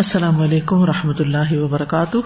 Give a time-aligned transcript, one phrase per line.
[0.00, 2.16] السلام علیکم و رحمۃ اللہ وبرکاتہ۔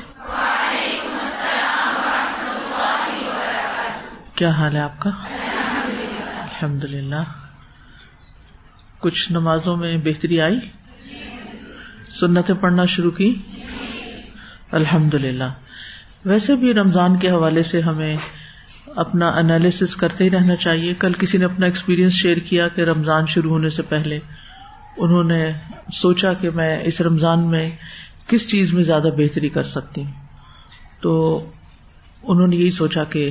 [4.35, 5.11] کیا حال ہے آپ کا؟
[6.43, 7.23] الحمد للہ
[8.99, 10.59] کچھ نمازوں میں بہتری آئی؟
[12.21, 13.35] سنتیں پڑھنا شروع کی؟
[14.73, 15.53] الحمد للہ
[16.25, 18.17] ویسے بھی رمضان کے حوالے سے ہمیں
[18.97, 23.27] اپنا انالیس کرتے ہی رہنا چاہیے۔ کل کسی نے اپنا ایکسپیرئنس شیئر کیا کہ رمضان
[23.27, 24.19] شروع ہونے سے پہلے
[24.97, 25.51] انہوں نے
[25.93, 27.71] سوچا کہ میں اس رمضان میں
[28.27, 30.13] کس چیز میں زیادہ بہتری کر سکتی ہوں؟
[31.01, 31.45] تو
[32.23, 33.31] انہوں نے یہی سوچا کہ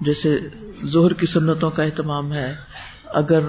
[0.00, 0.38] جیسے
[0.84, 2.54] زہر کی سنتوں کا اہتمام ہے،
[3.06, 3.42] اگر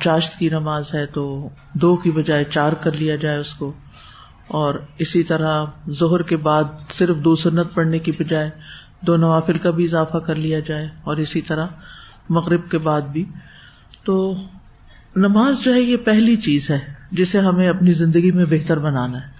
[0.00, 3.72] چاشت کی نماز ہے تو دو کی بجائے چار کر لیا جائے اس کو،
[4.46, 8.50] اور اسی طرح ظہر کے بعد صرف دو سنت پڑھنے کی بجائے
[9.00, 11.66] دو نوافل کا بھی اضافہ کر لیا جائے، اور اسی طرح
[12.28, 13.24] مغرب کے بعد بھی۔
[14.04, 14.34] تو
[15.16, 19.34] نماز جو ہے یہ پہلی چیز ہے۔ جسے ہمیں اپنی زندگی میں بہتر بنانا ہے۔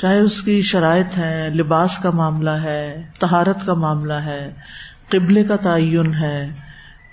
[0.00, 4.54] چاہے اس کی شرائط ہے لباس کا معاملہ ہے تہارت کا معاملہ ہے،
[5.08, 6.52] قبلے کا تعین ہے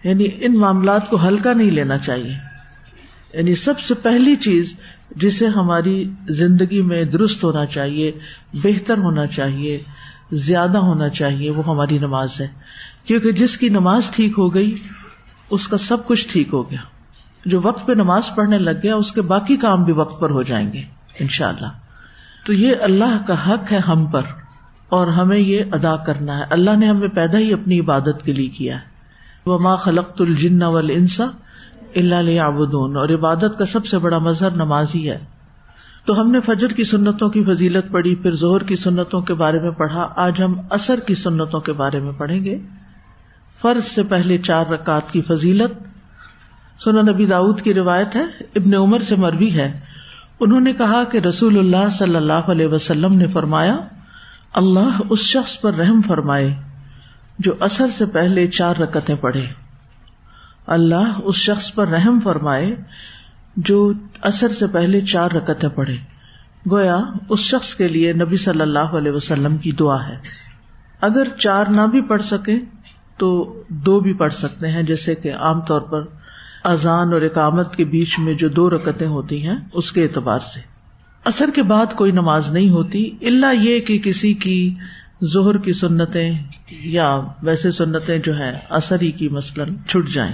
[0.03, 2.33] یعنی ان معاملات کو ہلکا نہیں لینا چاہیے۔
[3.33, 4.75] یعنی سب سے پہلی چیز
[5.15, 8.11] جسے ہماری زندگی میں درست ہونا چاہیے،
[8.53, 9.83] بہتر ہونا چاہیے،
[10.31, 12.47] زیادہ ہونا چاہیے، وہ ہماری نماز ہے۔
[13.05, 14.75] کیونکہ جس کی نماز ٹھیک ہو گئی،
[15.49, 16.79] اس کا سب کچھ ٹھیک ہو گیا۔
[17.45, 20.41] جو وقت پہ نماز پڑھنے لگ گیا، اس کے باقی کام بھی وقت پر ہو
[20.43, 20.81] جائیں گے
[21.19, 21.71] ان شاء اللہ
[22.45, 24.21] تو یہ اللہ کا حق ہے ہم پر،
[24.89, 28.47] اور ہمیں یہ ادا کرنا ہے۔ اللہ نے ہمیں پیدا ہی اپنی عبادت کے لیے
[28.47, 28.93] کیا ہے۔
[29.45, 31.25] وہ ماں خلق الجن انسا
[31.95, 35.17] اللہ آبدون اور عبادت کا سب سے بڑا مظہر نماز ہی ہے۔
[36.05, 39.59] تو ہم نے فجر کی سنتوں کی فضیلت پڑھی، پھر زہر کی سنتوں کے بارے
[39.59, 42.57] میں پڑھا۔ آج ہم اثر کی سنتوں کے بارے میں پڑھیں گے۔
[43.61, 45.83] فرض سے پہلے چار رکعت کی فضیلت
[46.79, 48.23] سنا نبی داود کی روایت ہے،
[48.55, 49.79] ابن عمر سے مربی ہے۔
[50.39, 53.77] انہوں نے کہا کہ رسول اللہ صلی اللہ علیہ وسلم نے فرمایا،
[54.53, 56.55] اللہ اس شخص پر رحم فرمائے
[57.39, 59.45] جو اثر سے پہلے چار رکتیں پڑھے۔
[60.67, 62.75] اللہ اس شخص پر رحم فرمائے
[63.57, 65.95] جو اثر سے پہلے چار رکتیں پڑھے۔
[66.71, 66.97] گویا،
[67.29, 70.17] اس شخص کے لیے نبی صلی اللہ علیہ وسلم کی دعا ہے۔
[71.01, 72.59] اگر چار نہ بھی پڑھ سکے،
[73.17, 76.01] تو دو بھی پڑھ سکتے ہیں، جیسے کہ عام طور پر
[76.65, 80.59] اذان اور اقامت کے بیچ میں جو دو رکتیں ہوتی ہیں، اس کے اعتبار سے۔
[81.25, 84.73] اثر کے بعد کوئی نماز نہیں ہوتی اللہ یہ کہ کسی کی
[85.21, 86.33] زہر کی سنتیں
[86.69, 90.33] یا ویسے سنتیں جو ہے اثر ہی کی مثلاً چھٹ جائیں۔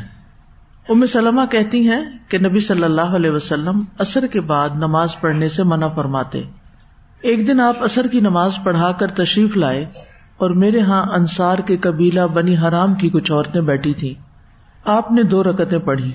[0.89, 5.49] ام سلمہ کہتی ہیں کہ نبی صلی اللہ علیہ وسلم اثر کے بعد نماز پڑھنے
[5.49, 6.43] سے منع فرماتے۔
[7.21, 9.85] ایک دن آپ اثر کی نماز پڑھا کر تشریف لائے
[10.37, 14.30] اور میرے ہاں انصار کے قبیلہ بنی حرام کی کچھ عورتیں بیٹھی تھیں۔
[14.85, 16.11] آپ نے دو رکتیں پڑھی۔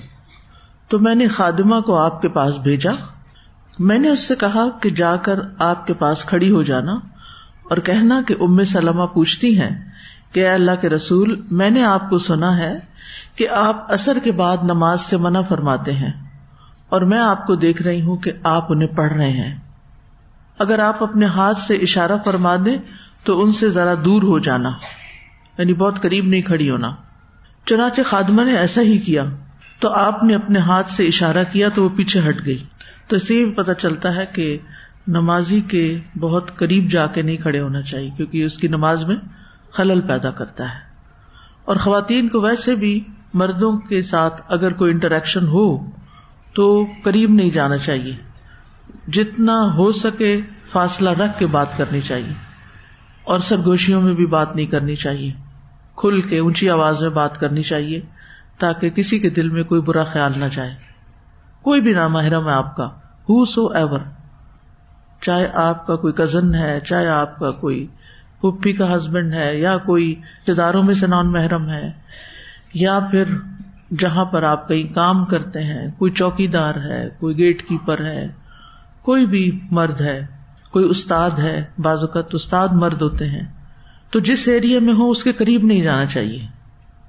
[0.87, 2.91] تو میں نے خادمہ کو آپ کے پاس بھیجا۔
[3.79, 6.91] میں نے اس سے کہا کہ جا کر آپ کے پاس کھڑی ہو جانا
[7.69, 9.91] اور کہنا کہ ام سلمہ پوچھتی ہیں
[10.31, 12.79] کہ اللہ کے رسول، میں نے آپ کو سنا ہے
[13.35, 16.11] کہ آپ اثر کے بعد نماز سے منع فرماتے ہیں
[16.89, 19.55] اور میں آپ کو دیکھ رہی ہوں کہ آپ انہیں پڑھ رہے ہیں۔
[20.59, 22.77] اگر آپ اپنے ہاتھ سے اشارہ فرما دیں
[23.23, 24.69] تو ان سے ذرا دور ہو جانا
[25.57, 26.95] یعنی بہت قریب نہیں کھڑی ہونا۔
[27.67, 29.23] چنانچہ خادمہ نے ایسا ہی کیا
[29.79, 32.63] تو آپ نے اپنے ہاتھ سے اشارہ کیا تو وہ پیچھے ہٹ گئی
[33.07, 34.57] تو اس سے پتا چلتا ہے کہ
[35.07, 39.15] نمازی کے بہت قریب جا کے نہیں کھڑے ہونا چاہیے کیونکہ اس کی نماز میں
[39.71, 40.79] خلل پیدا کرتا ہے
[41.65, 45.85] اور خواتین کو ویسے بھی مردوں کے ساتھ اگر کوئی انٹریکشن ہو
[46.53, 48.15] تو قریب نہیں جانا چاہیے۔
[49.07, 50.41] جتنا ہو سکے
[50.71, 52.33] فاصلہ رکھ کے بات کرنی چاہیے
[53.23, 55.31] اور سرگوشیوں میں بھی بات نہیں کرنی چاہیے۔
[55.97, 58.01] کھل کے اونچی آواز میں بات کرنی چاہیے
[58.59, 60.71] تاکہ کسی کے دل میں کوئی برا خیال نہ جائے۔
[61.61, 62.85] کوئی بھی نام محرم ہے آپ کا
[63.29, 63.99] ہو سو ایور
[65.21, 67.87] چاہے آپ کا کوئی کزن ہے، چاہے آپ کا کوئی
[68.41, 70.15] پپی کا ہسبینڈ ہے، یا کوئی
[70.47, 71.91] اداروں میں سے نان محرم ہے،
[72.73, 73.23] یا پھر
[73.99, 78.27] جہاں پر آپ کہیں کام کرتے ہیں، کوئی چوکی دار ہے، کوئی گیٹ کیپر ہے،
[79.01, 80.25] کوئی بھی مرد ہے،
[80.71, 83.56] کوئی استاد ہے، بعض اوقات استاد مرد ہوتے ہیں۔
[84.11, 86.45] تو جس ایریا میں ہو اس کے قریب نہیں جانا چاہیے۔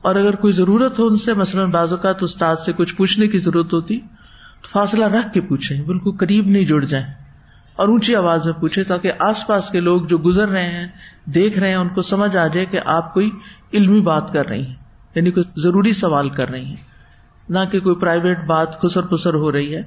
[0.02, 3.38] اور اگر کوئی ضرورت ہو ان سے، مثلاً بعض اوقات استاد سے کچھ پوچھنے کی
[3.38, 3.98] ضرورت ہوتی،
[4.62, 7.06] تو فاصلہ رکھ کے پوچھے بالکل قریب نہیں جڑ جائیں۔
[7.76, 10.88] اور اونچی آواز میں پوچھے تاکہ آس پاس کے لوگ جو گزر رہے ہیں،
[11.24, 13.30] دیکھ رہے ہیں، ان کو سمجھ آ جائے کہ آپ کوئی
[13.72, 14.74] علمی بات کر رہی ہیں
[15.14, 16.88] یعنی کوئی ضروری سوال کر رہی ہیں۔
[17.48, 19.82] نہ کہ کوئی پرائیویٹ بات خسر پسر ہو رہی ہے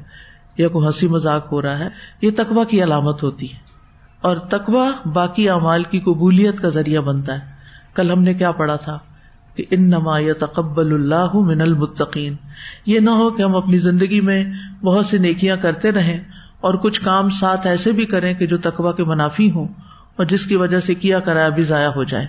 [0.58, 1.90] یا کوئی ہنسی مذاق ہو رہا ہے،
[2.22, 3.81] یہ تقوا کی علامت ہوتی ہے۔
[4.22, 7.40] اور تقوا باقی اعمال کی قبولیت کا ذریعہ بنتا ہے۔
[7.94, 9.00] کل ہم نے کیا پڑھا تھا
[9.56, 12.36] کہ ان نما یا تقبل اللہ من المتقین۔
[12.86, 14.44] یہ نہ ہو کہ ہم اپنی زندگی میں
[14.84, 16.20] بہت سی نیکیاں کرتے رہیں
[16.62, 19.68] اور کچھ کام ساتھ ایسے بھی کریں کہ جو تقوا کے منافی ہوں
[20.16, 22.28] اور جس کی وجہ سے کیا کرایا بھی ضائع ہو جائے۔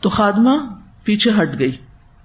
[0.00, 0.50] تو خادمہ
[1.04, 1.76] پیچھے ہٹ گئی۔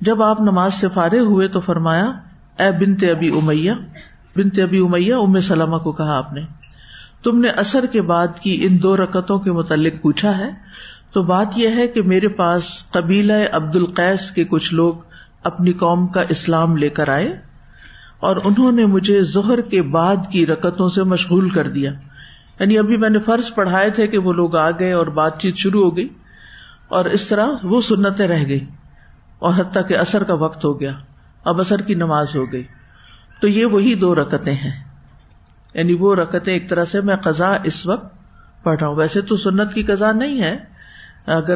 [0.01, 2.11] جب آپ نماز سے فارغ ہوئے تو فرمایا،
[2.59, 3.71] اے بنت ابی امیہ،
[4.35, 6.41] بنت ابی امیہ، ام سلمہ کو کہا آپ نے۔
[7.25, 10.49] تم نے اثر کے بعد کی ان دو رکتوں کے متعلق پوچھا ہے
[11.11, 14.93] تو بات یہ ہے کہ میرے پاس قبیلہ عبد القیس کے کچھ لوگ
[15.43, 17.39] اپنی قوم کا اسلام لے کر آئے
[18.19, 21.91] اور انہوں نے مجھے زہر کے بعد کی رکتوں سے مشغول کر دیا۔
[22.59, 25.57] یعنی ابھی میں نے فرض پڑھائے تھے کہ وہ لوگ آ گئے اور بات چیت
[25.57, 26.09] شروع ہو گئی
[26.87, 28.65] اور اس طرح وہ سنتیں رہ گئی
[29.39, 30.91] اور حتیٰ کہ اثر کا وقت ہو گیا۔
[31.43, 32.63] اب اثر کی نماز ہو گئی۔
[33.41, 34.94] تو یہ وہی دو رکتیں ہیں۔
[35.75, 38.15] یعنی وہ رکتیں ایک طرح سے میں قزا اس وقت
[38.63, 40.57] پڑھ رہا ہوں۔ ویسے تو سنت کی قزا نہیں ہے۔
[41.25, 41.55] اگر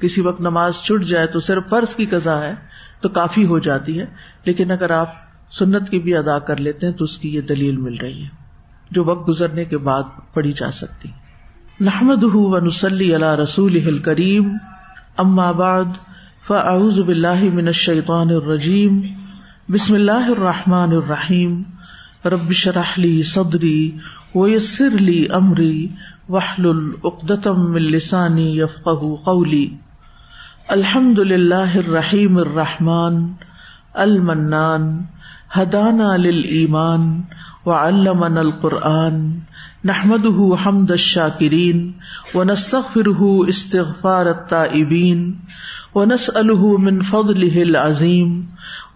[0.00, 2.54] کسی وقت نماز چھٹ جائے تو صرف فرض کی قزا ہے،
[3.00, 4.06] تو کافی ہو جاتی ہے۔
[4.44, 5.06] لیکن اگر آپ
[5.52, 8.28] سنت کی بھی ادا کر لیتے ہیں تو اس کی یہ دلیل مل رہی ہے،
[8.90, 10.02] جو وقت گزرنے کے بعد
[10.34, 11.08] پڑھی جا سکتی
[11.80, 14.56] نحمد و نسلی اللہ رسول کریم
[15.16, 15.84] ام آباد
[16.46, 19.00] فاعوذ باللہ من الشیطان الرجیم۔
[19.68, 21.62] بسم اللہ الرحمٰن الرحیم۔
[22.26, 23.90] رب شرح لی صدری
[24.34, 25.88] ویسر لی امری
[26.28, 29.68] وحل العقدم من لسانی یفقہ قولی۔
[30.68, 33.26] الحمد للہ الرحیم الرحمن،
[33.94, 35.02] المنان،
[35.58, 37.22] ہدانا للایمان
[37.66, 39.38] وعلمنا القرآن
[39.84, 41.92] نحمده حمد الشاکرین
[42.34, 45.34] ونستغفره استغفار التائبین
[45.94, 48.42] ونسأله من فضله العظیم۔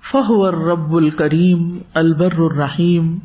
[0.02, 3.18] فهو الرب الکریم البر الرحیم۔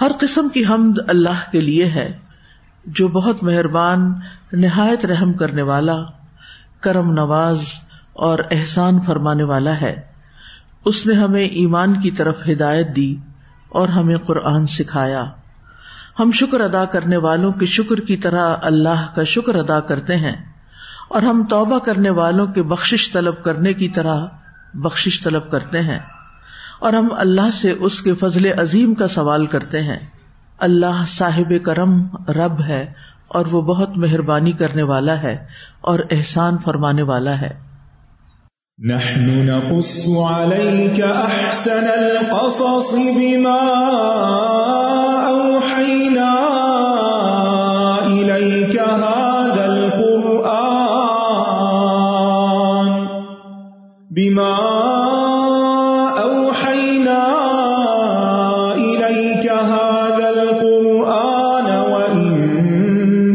[0.00, 2.18] ہر قسم کی حمد اللہ کے لیے ہے،
[2.84, 4.12] جو بہت مہربان،
[4.52, 5.96] نہایت رحم کرنے والا،
[6.80, 7.62] کرم نواز
[8.12, 10.00] اور احسان فرمانے والا ہے۔
[10.84, 13.16] اس نے ہمیں ایمان کی طرف ہدایت دی
[13.68, 15.24] اور ہمیں قرآن سکھایا۔
[16.18, 20.36] ہم شکر ادا کرنے والوں کے شکر کی طرح اللہ کا شکر ادا کرتے ہیں
[21.08, 24.26] اور ہم توبہ کرنے والوں کے بخش طلب کرنے کی طرح
[24.76, 25.98] بخش طلب کرتے ہیں
[26.80, 29.98] اور ہم اللہ سے اس کے فضل عظیم کا سوال کرتے ہیں۔
[30.58, 32.92] اللہ صاحب کرم رب ہے
[33.28, 35.46] اور وہ بہت مہربانی کرنے والا ہے
[35.80, 37.66] اور احسان فرمانے والا ہے۔
[38.78, 43.58] نحن نقص عليك أحسن القصص بما
[45.26, 46.32] أوحينا
[48.06, 49.35] إليك هذا
[54.16, 54.56] بما
[56.18, 57.22] أوحينا
[58.74, 62.30] إليك هذا القرآن وإن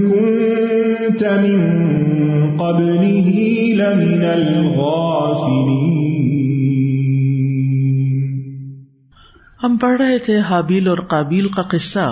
[0.06, 1.62] كنت من
[2.58, 3.30] قبله
[3.76, 4.80] لمن الغالبين
[9.60, 12.08] ہم پڑھ رہے تھے حابیل اور قابیل کا قصہ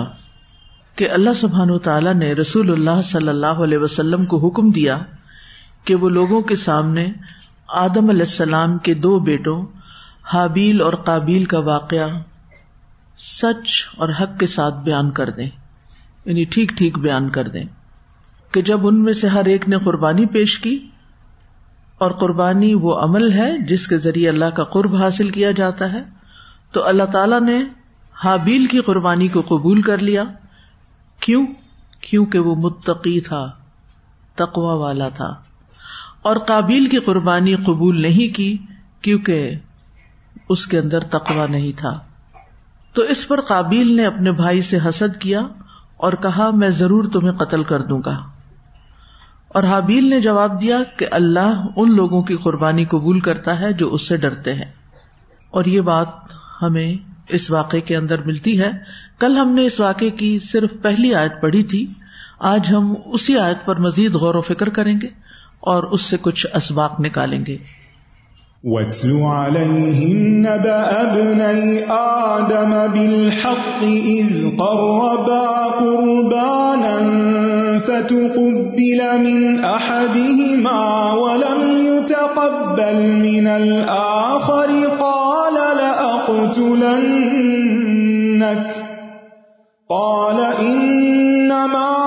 [0.98, 4.98] کہ اللہ سبحان تعالیٰ نے رسول اللہ صلی اللہ علیہ وسلم کو حکم دیا
[5.86, 7.08] کہ وہ لوگوں کے سامنے
[7.72, 9.66] آدم علیہ السلام کے دو بیٹوں،
[10.24, 12.08] حابیل اور قابیل کا واقعہ
[13.18, 15.48] سچ اور حق کے ساتھ بیان کر دیں۔
[16.24, 17.64] یعنی ٹھیک ٹھیک بیان کر دیں
[18.52, 20.88] کہ جب ان میں سے ہر ایک نے قربانی پیش کی
[21.98, 26.02] اور قربانی وہ عمل ہے جس کے ذریعے اللہ کا قرب حاصل کیا جاتا ہے،
[26.72, 27.64] تو اللہ تعالی نے
[28.14, 30.24] حابیل کی قربانی کو قبول کر لیا۔
[31.20, 31.46] کیوں؟
[32.00, 33.50] کیونکہ وہ متقی تھا
[34.34, 35.34] تقوا والا تھا۔
[36.22, 38.58] اور قابیل کی قربانی قبول نہیں کی
[39.02, 39.54] کیونکہ
[40.48, 42.00] اس کے اندر تقوا نہیں تھا۔
[42.92, 45.40] تو اس پر قابیل نے اپنے بھائی سے حسد کیا
[45.96, 48.22] اور کہا، میں ضرور تمہیں قتل کر دوں گا۔
[49.48, 53.94] اور حابیل نے جواب دیا کہ اللہ ان لوگوں کی قربانی قبول کرتا ہے جو
[53.94, 54.72] اس سے ڈرتے ہیں۔
[55.50, 56.08] اور یہ بات
[56.62, 56.96] ہمیں
[57.28, 58.70] اس واقعے کے اندر ملتی ہے۔
[59.18, 61.86] کل ہم نے اس واقعے کی صرف پہلی آیت پڑھی تھی۔
[62.38, 65.29] آج ہم اسی آیت پر مزید غور و فکر کریں گے۔
[65.60, 67.56] اور اس سے کچھ اسباق نکالیں گے۔
[68.64, 74.26] وَاتْلُ عَلَيْهِمْ نَبَأَ ابْنَيْ آدَمَ بِالْحَقِّ إِذْ
[74.56, 76.96] قَرَّبَا قُرْبَانًا
[77.86, 86.80] فَتُقُبِّلَ مِنْ أَحَدِهِمَا وَلَمْ يُتَقَبَّلْ مِنَ الْآخَرِ قَالَ لَأَقْتُلَنَّكَ
[89.88, 91.99] قَالَ إِنَّمَا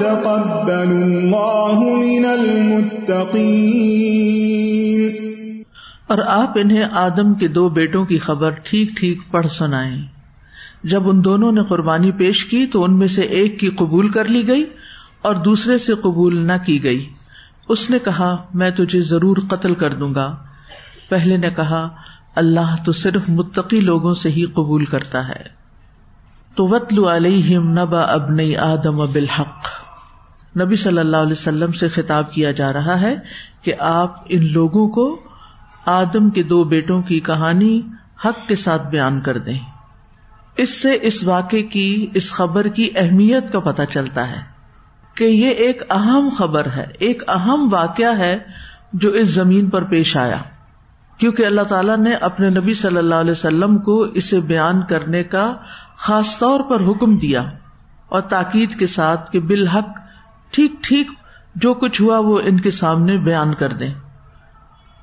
[0.00, 3.34] يَتَقَبَّلُ اللَّهُ مِنَ الْمُتَّقِينَ.
[6.06, 9.94] اور آپ انہیں آدم کے دو بیٹوں کی خبر ٹھیک ٹھیک پڑھ سنائے
[10.84, 14.24] جب ان دونوں نے قربانی پیش کی تو ان میں سے ایک کی قبول کر
[14.24, 14.64] لی گئی
[15.22, 17.08] اور دوسرے سے قبول نہ کی گئی۔
[17.68, 20.36] اس نے کہا، میں تجھے ضرور قتل کر دوں گا۔
[21.08, 21.88] پہلے نے کہا،
[22.34, 25.64] اللہ تو صرف متقی لوگوں سے ہی قبول کرتا ہے۔
[26.54, 29.83] تو وطل علیہم نبا ابن آدم بالحق۔
[30.60, 33.16] نبی صلی اللہ علیہ وسلم سے خطاب کیا جا رہا ہے
[33.62, 35.20] کہ آپ ان لوگوں کو
[35.86, 37.82] آدم کے دو بیٹوں کی کہانی
[38.24, 39.58] حق کے ساتھ بیان کر دیں۔
[40.56, 44.40] اس سے اس واقعے کی، اس خبر کی اہمیت کا پتہ چلتا ہے
[45.14, 48.38] کہ یہ ایک اہم خبر ہے، ایک اہم واقعہ ہے
[48.92, 50.38] جو اس زمین پر پیش آیا۔
[51.18, 55.52] کیونکہ اللہ تعالیٰ نے اپنے نبی صلی اللہ علیہ وسلم کو اسے بیان کرنے کا
[55.96, 57.42] خاص طور پر حکم دیا
[58.08, 60.03] اور تاکید کے ساتھ کہ بالحق
[60.54, 61.10] ٹھیک ٹھیک
[61.54, 63.94] جو کچھ ہوا وہ ان کے سامنے بیان کر دیں۔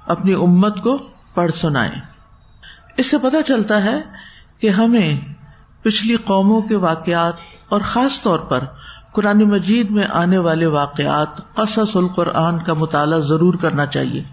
[0.07, 0.97] اپنی امت کو
[1.33, 1.91] پڑھ سنائے
[2.97, 4.01] اس سے پتہ چلتا ہے
[4.59, 5.19] کہ ہمیں
[5.81, 7.33] پچھلی قوموں کے واقعات
[7.69, 8.59] اور خاص طور پر
[9.11, 14.23] قرآن مجید میں آنے والے واقعات، قصص القرآن کا مطالعہ ضرور کرنا چاہیے۔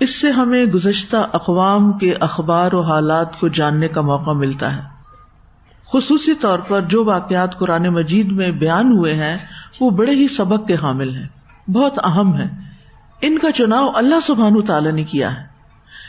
[0.00, 4.99] اس سے ہمیں گزشتہ اقوام کے اخبار و حالات کو جاننے کا موقع ملتا ہے۔
[5.92, 9.38] خصوصی طور پر جو واقعات قرآن مجید میں بیان ہوئے ہیں،
[9.80, 11.26] وہ بڑے ہی سبق کے حامل ہیں۔
[11.70, 12.48] بہت اہم ہے
[13.22, 15.50] ان کا چناؤ اللہ سبحان تعالیٰ نے کیا ہے۔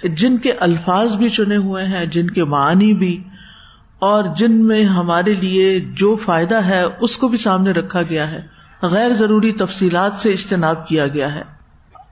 [0.07, 3.23] جن کے الفاظ بھی چنے ہوئے ہیں، جن کے معنی بھی،
[3.99, 8.41] اور جن میں ہمارے لیے جو فائدہ ہے، اس کو بھی سامنے رکھا گیا ہے۔
[8.81, 11.41] غیر ضروری تفصیلات سے اجتناب کیا گیا ہے۔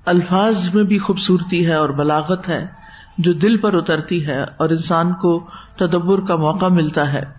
[0.06, 2.68] الفاظ میں بھی خوبصورتی ہے اور بلاغت ہے،
[3.18, 5.48] جو دل پر اترتی ہے اور انسان کو
[5.78, 7.39] تدبر کا موقع ملتا ہے۔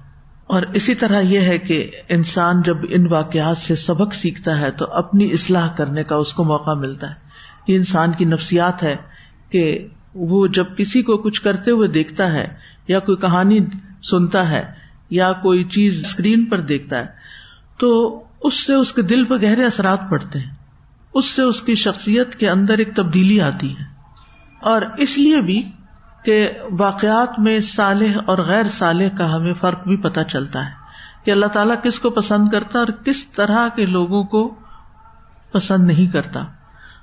[0.50, 4.86] اور اسی طرح یہ ہے کہ انسان جب ان واقعات سے سبق سیکھتا ہے تو
[4.92, 7.14] اپنی اصلاح کرنے کا اس کو موقع ملتا ہے۔
[7.66, 8.96] یہ انسان کی نفسیات ہے
[9.50, 12.48] کہ وہ جب کسی کو کچھ کرتے ہوئے دیکھتا ہے
[12.88, 13.60] یا کوئی کہانی
[14.10, 14.64] سنتا ہے
[15.10, 17.06] یا کوئی چیز اسکرین پر دیکھتا ہے
[17.78, 20.54] تو اس سے اس کے دل پہ گہرے اثرات پڑتے ہیں۔
[21.14, 23.84] اس سے اس کی شخصیت کے اندر ایک تبدیلی آتی ہے۔
[24.60, 25.62] اور اس لیے بھی
[26.24, 30.70] کہ واقعات میں صالح اور غیر صالح کا ہمیں فرق بھی پتہ چلتا ہے
[31.24, 34.54] کہ اللہ تعالیٰ کس کو پسند کرتا اور کس طرح کے لوگوں کو
[35.52, 36.40] پسند نہیں کرتا۔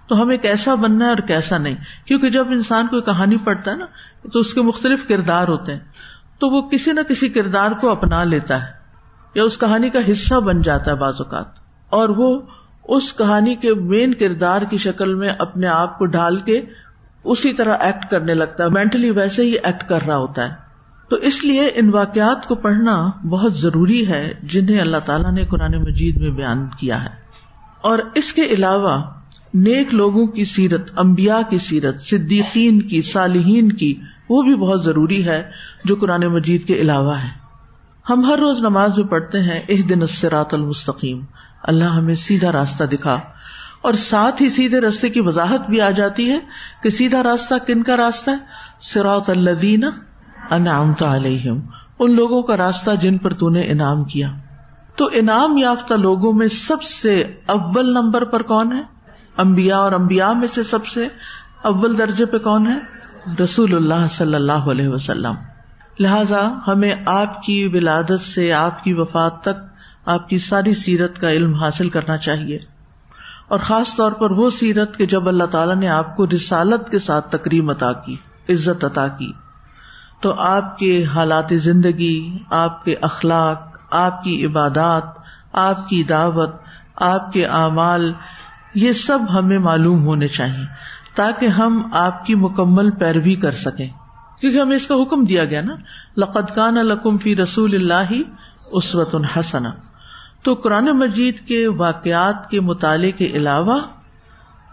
[0.08, 3.76] تو ہمیں کیسا بننا ہے اور کیسا نہیں۔ کیونکہ جب انسان کوئی کہانی پڑھتا ہے
[3.76, 3.86] نا،
[4.34, 5.80] تو اس کے مختلف کردار ہوتے ہیں۔
[6.40, 8.68] تو وہ کسی نہ کسی کردار کو اپنا لیتا ہے۔
[9.36, 11.46] یا اس کہانی کا حصہ بن جاتا ہے بعض اوقات۔
[11.90, 12.42] اور وہ
[12.84, 16.62] اس کہانی کے مین کردار کی شکل میں اپنے آپ کو ڈال کے
[17.28, 20.68] اسی طرح ایکٹ کرنے لگتا ہے۔ مینٹلی ویسے ہی ایکٹ کر رہا ہوتا ہے۔
[21.10, 25.72] تو اس لیے ان واقعات کو پڑھنا بہت ضروری ہے جنہیں اللہ تعالیٰ نے قرآن
[25.82, 27.10] مجید میں بیان کیا ہے۔
[27.82, 29.04] اور اس کے علاوہ
[29.54, 33.96] نیک لوگوں کی سیرت امبیا کی سیرت، صدیقین کی، صالحین کی،
[34.30, 35.52] وہ بھی بہت ضروری ہے
[35.86, 37.30] جو قرآن مجید کے علاوہ ہے۔
[38.10, 41.22] ہم ہر روز نماز میں پڑھتے ہیں ایک دن اسرات المستقیم۔
[41.64, 43.20] اللہ ہمیں سیدھا راستہ دکھا۔
[43.88, 46.40] اور ساتھ ہی سیدھے راستے کی وضاحت بھی آ جاتی ہے
[46.84, 48.36] کہ سیدھا راستہ کن کا راستہ ہے؟
[48.80, 49.86] سراط اللہ
[50.52, 51.60] انعامت علیہم۔
[52.00, 54.32] ان لوگوں کا راستہ جن پر تو نے انعام کیا۔
[54.96, 58.82] تو انعام یافتہ لوگوں میں سب سے اول نمبر پر کون ہے؟
[59.38, 61.08] امبیا اور امبیا میں سے سب سے
[61.62, 62.78] اول درجے پہ کون ہے؟
[63.44, 65.34] رسول اللہ صلی اللہ علیہ وسلم۔
[66.00, 69.66] لہذا ہمیں آپ کی ولادت سے آپ کی وفات تک
[70.06, 72.77] آپ کی ساری سیرت کا علم حاصل کرنا چاہیے۔
[73.48, 77.00] اور خاص طور پر وہ سیرت کہ جب اللہ تعالیٰ نے آپ کو رسالت کے
[77.00, 78.16] ساتھ تقریم عطا کی،
[78.50, 79.32] عزت عطا کی،
[80.22, 85.04] تو آپ کے حالات زندگی، آپ کے اخلاق، آپ کی عبادات،
[85.54, 86.56] آپ کی دعوت،
[86.96, 88.14] آپ کے اعمال،
[88.76, 90.66] یہ سب ہمیں معلوم ہونے چاہیے
[91.16, 93.88] تاکہ ہم آپ کی مکمل پیروی کر سکیں۔
[94.42, 95.76] کیونکہ ہمیں اس کا حکم دیا گیا نا
[96.18, 98.22] لقت کان لکم فی رسول اللہ
[98.72, 99.66] اسوت الحسن
[100.48, 103.80] تو قرآن مجید کے واقعات کے مطالعے کے علاوہ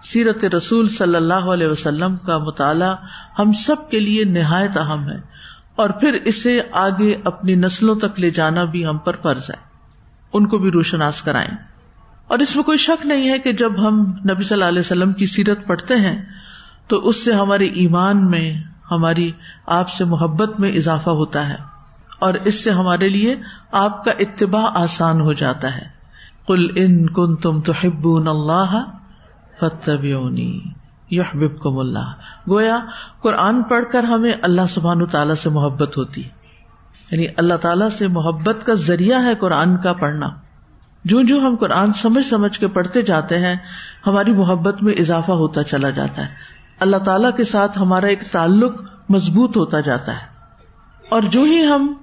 [0.04, 2.96] سیرت رسول صلی اللہ علیہ وسلم کا مطالعہ
[3.38, 5.16] ہم سب کے لیے نہایت اہم ہے
[5.76, 9.54] اور پھر اسے آگے اپنی نسلوں تک لے جانا بھی ہم پر فرض ہے۔
[10.32, 11.50] ان کو بھی روشناس کرائیں۔
[12.28, 15.12] اور اس میں کوئی شک نہیں ہے کہ جب ہم نبی صلی اللہ علیہ وسلم
[15.12, 16.22] کی سیرت پڑھتے ہیں
[16.88, 19.32] تو اس سے ہمارے ایمان میں، ہماری
[19.66, 21.73] آپ سے محبت میں اضافہ ہوتا ہے۔
[22.24, 23.36] اور اس سے ہمارے لیے
[23.72, 25.86] آپ کا اتباع آسان ہو جاتا ہے۔
[26.46, 27.72] کل ان کن تم تو
[28.28, 28.84] اللہ
[29.60, 30.60] فتبیونی
[31.10, 32.12] یحبب کم اللہ
[32.48, 32.78] گویا،
[33.22, 36.22] قرآن پڑھ کر ہمیں اللہ سبحان تعالیٰ سے محبت ہوتی۔
[37.10, 40.28] یعنی اللہ تعالیٰ سے محبت کا ذریعہ ہے قرآن کا پڑھنا۔
[41.04, 43.56] جو جو ہم قرآن سمجھ سمجھ کے پڑھتے جاتے ہیں،
[44.06, 46.34] ہماری محبت میں اضافہ ہوتا چلا جاتا ہے۔
[46.80, 48.72] اللہ تعالی کے ساتھ ہمارا ایک تعلق
[49.08, 50.34] مضبوط ہوتا جاتا ہے۔
[51.08, 51.94] اور جو ہی ہم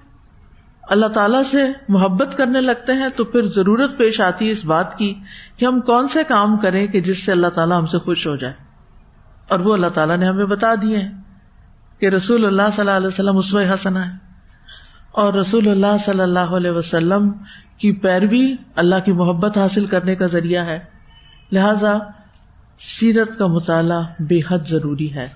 [0.82, 4.98] اللہ تعالیٰ سے محبت کرنے لگتے ہیں تو پھر ضرورت پیش آتی ہے اس بات
[4.98, 5.14] کی
[5.58, 8.36] کہ ہم کون سے کام کریں کہ جس سے اللہ تعالیٰ ہم سے خوش ہو
[8.36, 8.54] جائے۔
[9.48, 11.12] اور وہ اللہ تعالیٰ نے ہمیں بتا دیے ہیں
[12.00, 14.12] کہ رسول اللہ صلی اللہ علیہ وسلم اس حسنا ہے
[15.12, 17.32] اور رسول اللہ صلی اللہ علیہ وسلم
[17.78, 20.80] کی پیروی اللہ کی محبت حاصل کرنے کا ذریعہ ہے۔
[21.52, 21.98] لہذا
[22.80, 25.28] سیرت کا مطالعہ بے حد ضروری ہے۔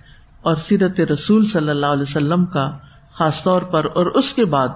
[0.41, 2.77] اور سیرت رسول صلی اللہ علیہ وسلم کا
[3.13, 4.67] خاص طور پر اور اس کے بعد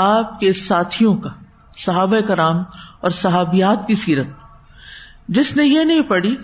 [0.00, 1.30] آپ کے ساتھیوں کا،
[1.76, 2.56] صحابہ کرام
[3.00, 4.26] اور صحابیات کی سیرت۔
[5.28, 6.36] جس نے یہ نہیں پڑھی،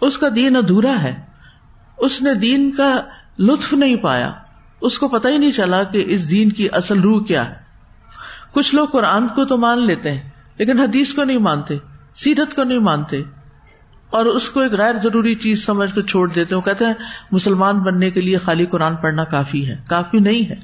[0.00, 1.20] اس کا دین ادھورا ہے۔
[1.98, 3.00] اس نے دین کا
[3.38, 4.32] لطف نہیں پایا۔
[4.80, 7.54] اس کو پتہ ہی نہیں چلا کہ اس دین کی اصل روح کیا ہے۔
[8.52, 11.76] کچھ لوگ قرآن کو تو مان لیتے ہیں، لیکن حدیث کو نہیں مانتے،
[12.14, 13.22] سیرت کو نہیں مانتے۔
[14.10, 16.94] اور اس کو ایک غیر ضروری چیز سمجھ کر چھوڑ دیتے وہ کہتے ہیں،
[17.30, 20.56] مسلمان بننے کے لیے خالی قرآن پڑھنا کافی ہے، کافی نہیں ہے۔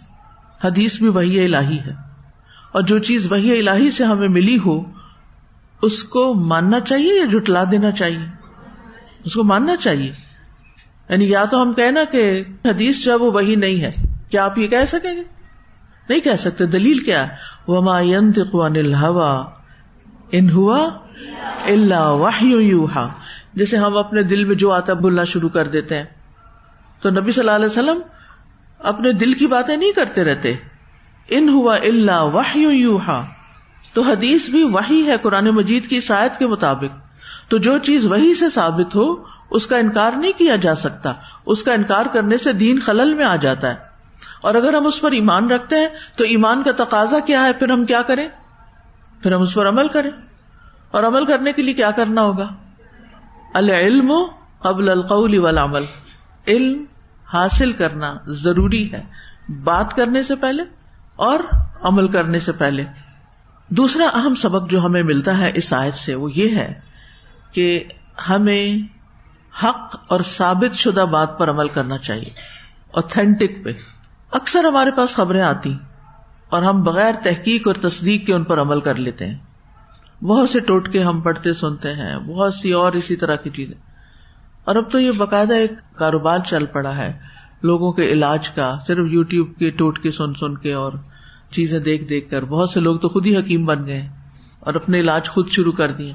[0.65, 2.08] حدیث بھی وہی الہی ہے۔
[2.73, 4.85] اور جو چیز وہی الہی سے ہمیں ملی ہو،
[5.83, 8.27] اس کو ماننا چاہیے یا جٹلا دینا چاہیے؟
[9.25, 10.13] اس کو ماننا چاہیے۔
[11.09, 13.91] یعنی یا تو ہم کہنا کہ حدیث جو ہے وہ وہی نہیں ہے۔
[14.31, 15.23] کیا آپ یہ کہہ سکیں گے؟
[16.09, 17.27] نہیں کہہ سکتے۔ دلیل کیا
[17.69, 19.45] وما الحوا
[20.33, 20.89] ان ہوا
[21.67, 23.09] اللہ واہ
[23.55, 26.05] جیسے ہم اپنے دل میں جو آتا بولنا شروع کر دیتے ہیں۔
[27.01, 27.99] تو نبی صلی اللہ علیہ وسلم
[28.79, 30.55] اپنے دل کی باتیں نہیں کرتے رہتے۔
[31.29, 33.25] ان ہوا اللہ واہ
[33.93, 37.09] تو حدیث بھی وہی ہے قرآن مجید کی سائد کے مطابق۔
[37.51, 39.15] تو جو چیز وہی سے ثابت ہو،
[39.51, 41.13] اس کا انکار نہیں کیا جا سکتا۔
[41.47, 43.75] اس کا انکار کرنے سے دین خلل میں آ جاتا ہے۔
[44.41, 47.73] اور اگر ہم اس پر ایمان رکھتے ہیں، تو ایمان کا تقاضا کیا ہے؟ پھر
[47.73, 48.29] ہم کیا کریں؟
[49.23, 50.11] پھر ہم اس پر عمل کریں۔
[50.91, 52.49] اور عمل کرنے کے لیے کیا کرنا ہوگا؟
[53.55, 54.13] العلم
[54.63, 55.85] قبل القول والعمل۔
[56.47, 56.85] علم
[57.33, 59.05] حاصل کرنا ضروری ہے۔
[59.65, 60.78] بات کرنے سے پہلے
[61.19, 61.39] اور
[61.83, 62.85] عمل کرنے سے پہلے۔
[63.69, 66.81] دوسرا اہم سبق جو ہمیں ملتا ہے اس آیت سے وہ یہ ہے
[67.53, 67.85] کہ
[68.29, 68.79] ہمیں
[69.65, 72.31] حق اور ثابت شدہ بات پر عمل کرنا چاہیے
[72.91, 73.73] اوتھینٹک پہ۔
[74.33, 75.79] اکثر ہمارے پاس خبریں آتی
[76.51, 79.39] اور ہم بغیر تحقیق اور تصدیق کے ان پر عمل کر لیتے ہیں۔
[80.25, 83.93] بہت سے ٹوٹکے ہم پڑھتے سنتے ہیں، بہت سی اور اسی طرح کی چیزیں۔
[84.65, 89.07] اور اب تو یہ باقاعدہ ایک کاروبار چل پڑا ہے۔ لوگوں کے علاج کا، صرف
[89.11, 90.93] یو ٹیوب کے ٹوٹکے سن سن کے اور
[91.51, 94.09] چیزیں دیکھ دیکھ کر، بہت سے لوگ تو خود ہی حکیم بن گئے
[94.61, 96.13] اور اپنے علاج خود شروع کر دیے۔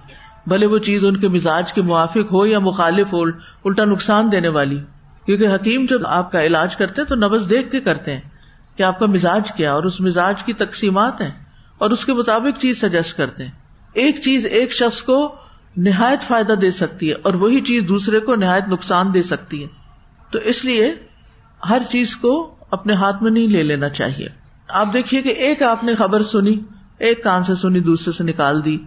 [0.47, 3.23] بھلے وہ چیز ان کے مزاج کے موافق ہو یا مخالف ہو،
[3.65, 4.79] الٹا نقصان دینے والی۔
[5.25, 8.21] کیونکہ حکیم جب آپ کا علاج کرتے ہیں تو نبز دیکھ کے کرتے ہیں
[8.75, 11.31] کہ آپ کا مزاج کیا اور اس مزاج کی تقسیمات ہیں
[11.77, 13.51] اور اس کے مطابق چیز سجیسٹ کرتے ہیں۔
[13.93, 15.35] ایک چیز ایک شخص کو
[15.77, 19.67] نہایت فائدہ دے سکتی ہے اور وہی چیز دوسرے کو نہایت نقصان دے سکتی ہے۔
[20.31, 20.93] تو اس لیے
[21.69, 24.27] ہر چیز کو اپنے ہاتھ میں نہیں لے لینا چاہیے۔
[24.67, 26.59] آپ دیکھیے کہ ایک آپ نے خبر سنی،
[26.97, 28.77] ایک کان سے سنی، دوسرے سے نکال دی۔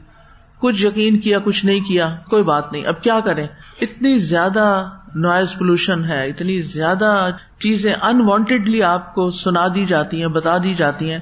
[0.59, 3.47] کچھ یقین کیا، کچھ نہیں کیا، کوئی بات نہیں۔ اب کیا کریں؟
[3.81, 10.29] اتنی زیادہ نوائز پولوشن ہے، اتنی زیادہ چیزیں انوانٹیڈلی آپ کو سنا دی جاتی ہیں،
[10.29, 11.19] بتا دی جاتی ہیں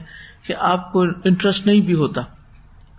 [0.47, 2.23] کہ آپ کو انٹرسٹ نہیں بھی ہوتا۔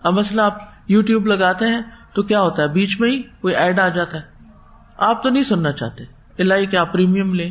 [0.02, 1.82] اب مسئلہ آپ یو ٹیوب لگاتے ہیں
[2.14, 4.22] تو کیا ہوتا ہے؟ بیچ میں ہی کوئی ایڈ آ جاتا ہے۔
[4.96, 6.04] آپ تو نہیں سننا چاہتے۔
[6.38, 7.50] اللہ کہ آپ پریمیم لیں۔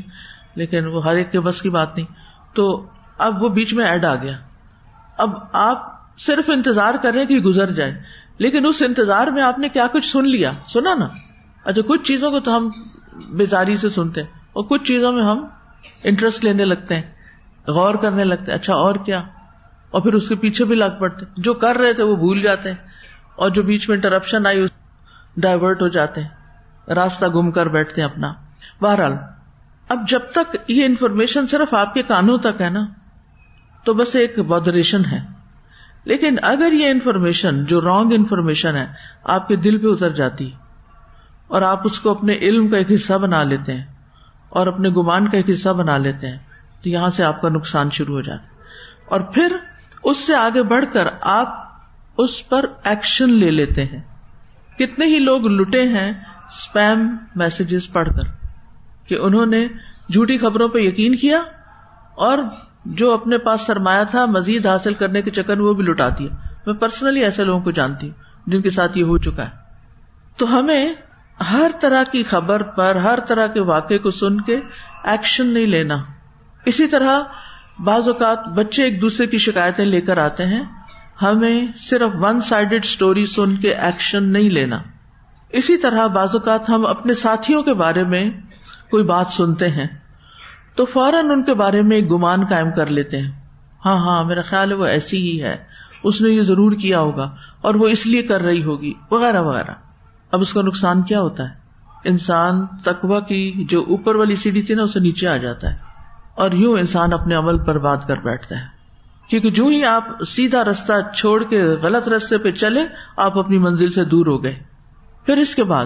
[0.55, 2.05] لیکن وہ ہر ایک کے بس کی بات نہیں۔
[2.53, 2.85] تو
[3.17, 4.37] اب وہ بیچ میں ایڈ آ گیا۔
[5.17, 8.01] اب آپ صرف انتظار کر رہے کہ گزر جائے۔
[8.37, 11.05] لیکن اس انتظار میں آپ نے کیا کچھ سن لیا؟ سنا نا؟
[11.63, 12.69] اچھا کچھ چیزوں کو تو ہم
[13.29, 15.45] بےزاری سے سنتے ہیں اور کچھ چیزوں میں ہم
[16.03, 17.01] انٹرسٹ لینے لگتے ہیں،
[17.67, 19.21] غور کرنے لگتے ہیں اچھا اور کیا؟
[19.91, 22.69] اور پھر اس کے پیچھے بھی لگ پڑتے جو کر رہے تھے وہ بھول جاتے
[22.69, 22.77] ہیں۔
[23.35, 24.65] اور جو بیچ میں انٹرپشن آئی
[25.37, 26.29] ڈائیورٹ ہو جاتے ہیں۔
[26.89, 28.33] راستہ گم کر بیٹھتے ہیں اپنا۔
[28.81, 29.13] بہرحال
[29.89, 32.85] اب جب تک یہ انفارمیشن صرف آپ کے کانوں تک ہے نا،
[33.83, 35.19] تو بس ایک بادریشن ہے۔
[36.03, 38.87] لیکن اگر یہ انفارمیشن، جو رانگ انفارمیشن ہے،
[39.23, 40.51] آپ کے دل پہ اتر جاتی
[41.47, 43.85] اور آپ اس کو اپنے علم کا ایک حصہ بنا لیتے ہیں
[44.49, 46.37] اور اپنے گمان کا ایک حصہ بنا لیتے ہیں،
[46.83, 48.49] تو یہاں سے آپ کا نقصان شروع ہو جاتا ہے۔
[49.05, 49.57] اور پھر
[50.03, 51.65] اس سے آگے بڑھ کر آپ
[52.17, 54.01] اس پر ایکشن لے لیتے ہیں۔
[54.77, 56.11] کتنے ہی لوگ لٹے ہیں
[56.47, 58.44] اسپیم میسجز پڑھ کر۔
[59.07, 59.67] کہ انہوں نے
[60.13, 61.41] جھوٹی خبروں پہ یقین کیا
[62.15, 62.37] اور
[62.85, 66.73] جو اپنے پاس سرمایہ تھا، مزید حاصل کرنے کے چکر وہ بھی لٹا دیا۔ میں
[66.73, 68.13] پرسنلی ایسے لوگوں کو جانتی ہوں
[68.47, 69.49] جن کے ساتھ یہ ہو چکا ہے۔
[70.37, 70.93] تو ہمیں
[71.51, 74.59] ہر طرح کی خبر پر، ہر طرح کے واقعے کو سن کے
[75.03, 75.95] ایکشن نہیں لینا۔
[76.65, 77.19] اسی طرح
[77.79, 80.63] بعض اوقات بچے ایک دوسرے کی شکایتیں لے کر آتے ہیں۔
[81.21, 84.79] ہمیں صرف ون سائڈیڈ اسٹوری سن کے ایکشن نہیں لینا۔
[85.49, 88.29] اسی طرح بعض اوقات ہم اپنے ساتھیوں کے بارے میں
[88.91, 89.87] کوئی بات سنتے ہیں
[90.75, 93.31] تو فوراً ان کے بارے میں ایک گمان قائم کر لیتے ہیں۔
[93.85, 95.57] ہاں ہاں میرا خیال ہے وہ ایسی ہی ہے۔
[96.03, 99.71] اس نے یہ ضرور کیا ہوگا اور وہ اس لیے کر رہی ہوگی، وغیرہ وغیرہ۔
[100.31, 101.53] اب اس کا نقصان کیا ہوتا ہے؟
[102.03, 105.77] انسان تکوا کی جو اوپر والی سیڑھی تھی نا، اسے نیچے آ جاتا ہے۔
[106.35, 108.65] اور یوں انسان اپنے عمل پر بات کر بیٹھتا ہے۔
[109.29, 112.81] کیونکہ جو ہی آپ سیدھا رستہ چھوڑ کے غلط رستے پہ چلے،
[113.17, 114.63] آپ اپنی منزل سے دور ہو گئے۔
[115.25, 115.85] پھر اس کے بعد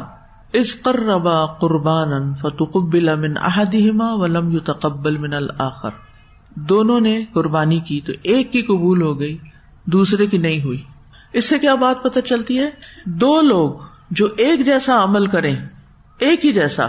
[0.54, 5.90] اس قربا قربان فتقبل من احدہما ولم یتقبل من الآخر
[6.56, 9.38] دونوں نے قربانی کی تو ایک کی قبول ہو گئی،
[9.86, 10.84] دوسرے کی نہیں ہوئی۔
[11.34, 12.70] اس سے کیا بات پتہ چلتی ہے؟
[13.06, 13.72] دو لوگ
[14.12, 15.56] جو ایک جیسا عمل کریں،
[16.18, 16.88] ایک ہی جیسا،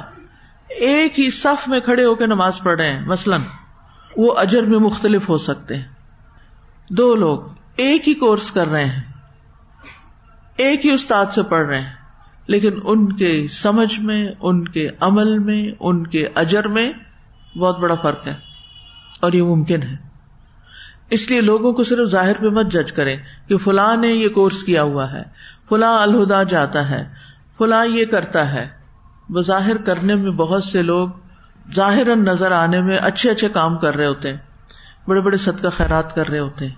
[0.69, 3.41] ایک ہی صف میں کھڑے ہو کے نماز پڑھ رہے ہیں۔ مثلاً،
[4.17, 5.89] وہ اجر میں مختلف ہو سکتے ہیں۔
[6.91, 7.41] دو لوگ
[7.77, 9.03] ایک ہی کورس کر رہے ہیں،
[10.57, 12.00] ایک ہی استاد سے پڑھ رہے ہیں۔
[12.51, 16.93] لیکن ان کے سمجھ میں، ان کے عمل میں، ان کے اجر میں
[17.59, 18.35] بہت بڑا فرق ہے
[19.21, 19.97] اور یہ ممکن ہے۔
[21.11, 23.17] اس لیے لوگوں کو صرف ظاہر پہ مت جج کرے
[23.49, 25.23] کہ فلاں نے یہ کورس کیا ہوا ہے،
[25.69, 27.09] فلاں الہدا جاتا ہے،
[27.59, 28.69] فلاں یہ کرتا ہے۔
[29.29, 31.09] بظاہر کرنے میں بہت سے لوگ
[31.75, 34.39] ظاہر نظر آنے میں اچھے اچھے کام کر رہے ہوتے ہیں،
[35.07, 36.75] بڑے بڑے صدقہ خیرات کر رہے ہوتے ہیں۔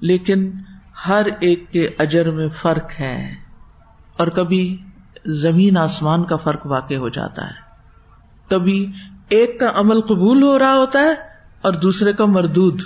[0.00, 0.50] لیکن
[1.08, 3.47] ہر ایک کے اجر میں فرق ہے۔
[4.18, 4.76] اور کبھی
[5.26, 7.54] زمین آسمان کا فرق واقع ہو جاتا ہے۔
[8.50, 8.92] کبھی
[9.28, 11.14] ایک کا عمل قبول ہو رہا ہوتا ہے
[11.60, 12.82] اور دوسرے کا مردود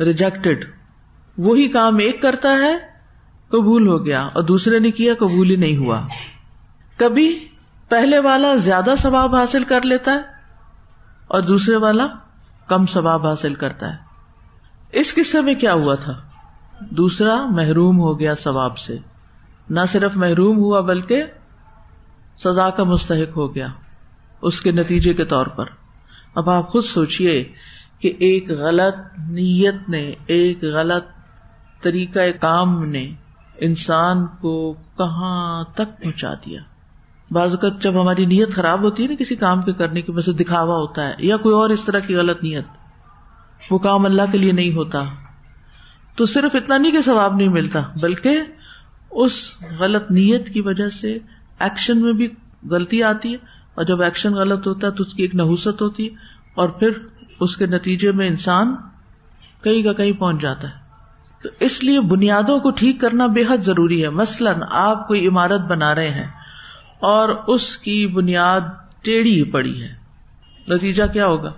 [0.00, 0.64] ریجیکٹڈ
[1.38, 2.78] وہی کام ایک کرتا ہے،
[3.48, 6.00] قبول ہو گیا اور دوسرے نے کیا، قبول ہی نہیں ہوا۔
[6.96, 7.48] کبھی
[7.88, 10.20] پہلے والا زیادہ ثواب حاصل کر لیتا ہے
[11.28, 12.06] اور دوسرے والا
[12.66, 13.96] کم ثواب حاصل کرتا ہے۔
[14.92, 16.20] اس قصے میں کیا ہوا تھا؟
[16.80, 18.98] دوسرا محروم ہو گیا ثواب سے۔
[19.70, 21.22] نہ صرف محروم ہوا بلکہ
[22.44, 23.68] سزا کا مستحق ہو گیا
[24.42, 25.64] اس کے نتیجے کے طور پر۔
[26.34, 27.52] اب آپ خود سوچیے
[27.98, 31.04] کہ ایک غلط نیت نے، ایک غلط
[31.82, 33.12] طریقہ کام نے
[33.56, 36.60] انسان کو کہاں تک پہنچا دیا۔
[37.30, 40.22] بعض اوقات جب ہماری نیت خراب ہوتی ہے نا کسی کام کے کرنے کی وجہ
[40.22, 42.64] سے دکھاوا ہوتا ہے یا کوئی اور اس طرح کی غلط نیت،
[43.70, 45.02] وہ کام اللہ کے لیے نہیں ہوتا۔
[46.16, 48.40] تو صرف اتنا نہیں کہ ثواب نہیں ملتا، بلکہ
[49.14, 51.18] اس غلط نیت کی وجہ سے
[51.58, 52.28] ایکشن میں بھی
[52.70, 53.38] غلطی آتی ہے
[53.74, 56.14] اور جب ایکشن غلط ہوتا ہے تو اس کی ایک نحوست ہوتی ہے
[56.54, 56.90] اور پھر
[57.40, 58.74] اس کے نتیجے میں انسان
[59.62, 60.74] کہیں کا کہیں پہنچ جاتا ہے۔
[61.42, 65.60] تو اس لیے بنیادوں کو ٹھیک کرنا بے حد ضروری ہے۔ مثلاً آپ کوئی عمارت
[65.60, 66.26] بنا رہے ہیں
[67.00, 68.60] اور اس کی بنیاد
[69.02, 69.94] ٹیڑھی پڑی ہے۔
[70.68, 71.52] نتیجہ کیا ہوگا؟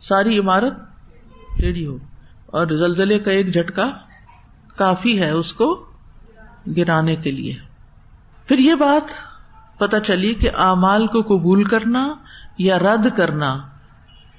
[0.00, 0.74] ساری عمارت
[1.58, 1.98] ٹیڑھی ہو
[2.46, 3.90] اور زلزلے کا ایک جھٹکا
[4.76, 5.86] کافی ہے اس کو
[6.76, 7.56] گرانے کے لیے۔
[8.48, 9.12] پھر یہ بات
[9.78, 12.14] پتا چلی کہ اعمال کو قبول کرنا
[12.58, 13.62] یا رد کرنا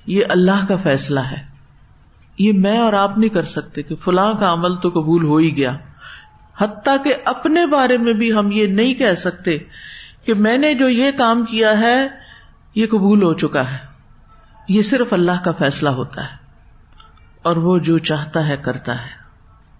[0.07, 1.47] یہ اللہ کا فیصلہ ہے۔
[2.39, 5.57] یہ میں اور آپ نہیں کر سکتے کہ فلاں کا عمل تو قبول ہو ہی
[5.57, 5.77] گیا۔
[6.57, 9.57] حتیٰ کہ اپنے بارے میں بھی ہم یہ نہیں کہہ سکتے
[10.25, 12.07] کہ میں نے جو یہ کام کیا ہے،
[12.75, 13.77] یہ قبول ہو چکا ہے۔
[14.69, 16.37] یہ صرف اللہ کا فیصلہ ہوتا ہے
[17.41, 19.26] اور وہ جو چاہتا ہے کرتا ہے۔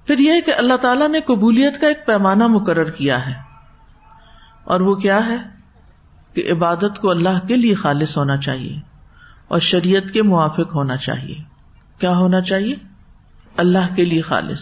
[0.08, 3.34] پھر یہ کہ اللہ تعالیٰ نے قبولیت کا ایک پیمانہ مقرر کیا ہے۔
[4.64, 5.38] اور وہ کیا ہے؟
[6.34, 8.80] کہ عبادت کو اللہ کے لیے خالص ہونا چاہیے
[9.48, 11.36] اور شریعت کے موافق ہونا چاہیے۔
[12.00, 12.76] کیا ہونا چاہیے؟
[13.58, 14.60] اللہ کے لیے خالص۔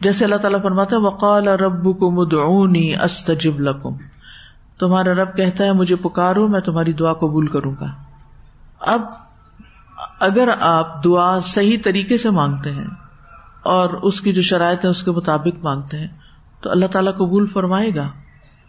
[0.00, 3.96] جیسے اللہ تعالیٰ فرماتا وقال رب کو مدعونی استجب لکم
[4.78, 7.86] تمہارا رب کہتا ہے، مجھے پکارو، میں تمہاری دعا قبول کروں گا۔
[8.80, 9.02] اب
[10.20, 13.09] اگر آپ دعا صحیح طریقے سے مانگتے ہیں
[13.62, 16.08] اور اس کی جو شرائط ہے اس کے مطابق مانگتے ہیں۔
[16.60, 18.10] تو اللہ تعالیٰ قبول فرمائے گا۔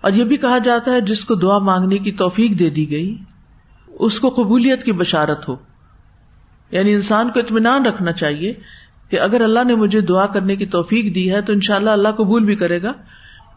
[0.02, 3.18] اور یہ بھی کہا جاتا ہے جس کو دعا مانگنے کی توفیق دے دی گئی،
[3.88, 5.56] اس کو قبولیت کی بشارت ہو۔
[6.72, 8.54] یعنی انسان کو اطمینان رکھنا چاہیے
[9.10, 11.90] کہ اگر اللہ نے مجھے دعا کرنے کی توفیق دی ہے تو ان شاء اللہ
[11.90, 12.92] اللہ قبول بھی کرے گا۔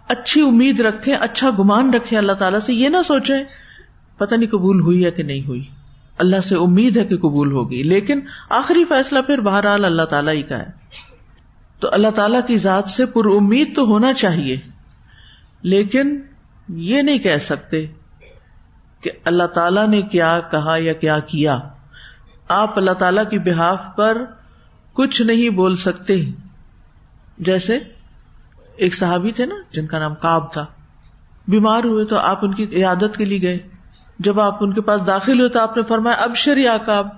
[0.08, 3.34] اچھی امید رکھے اچھا گمان رکھے اللہ تعالیٰ سے، یہ نہ سوچے
[4.18, 5.64] پتہ نہیں قبول ہوئی ہے کہ نہیں ہوئی۔
[6.18, 8.20] اللہ سے امید ہے کہ قبول ہوگی۔ لیکن
[8.50, 10.84] آخری فیصلہ پھر بہرحال اللہ تعالیٰ ہی کا ہے۔
[11.84, 14.56] تو اللہ تعالیٰ کی ذات سے پر امید تو ہونا چاہیے،
[15.62, 16.20] لیکن
[16.68, 17.86] یہ نہیں کہہ سکتے
[19.00, 21.58] کہ اللہ تعالیٰ نے کیا کہا یا کیا کیا۔
[22.48, 24.24] آپ اللہ تعالیٰ کی بحاف پر
[24.92, 26.30] کچھ نہیں بول سکتے۔
[27.38, 27.78] جیسے
[28.76, 30.66] ایک صحابی تھے نا، جن کا نام کاب تھا۔
[31.48, 33.58] بیمار ہوئے تو آپ ان کی عیادت کے لیے گئے۔
[34.18, 37.08] جب آپ ان کے پاس داخل ہوئے تو آپ نے فرمایا، اب شریا کاب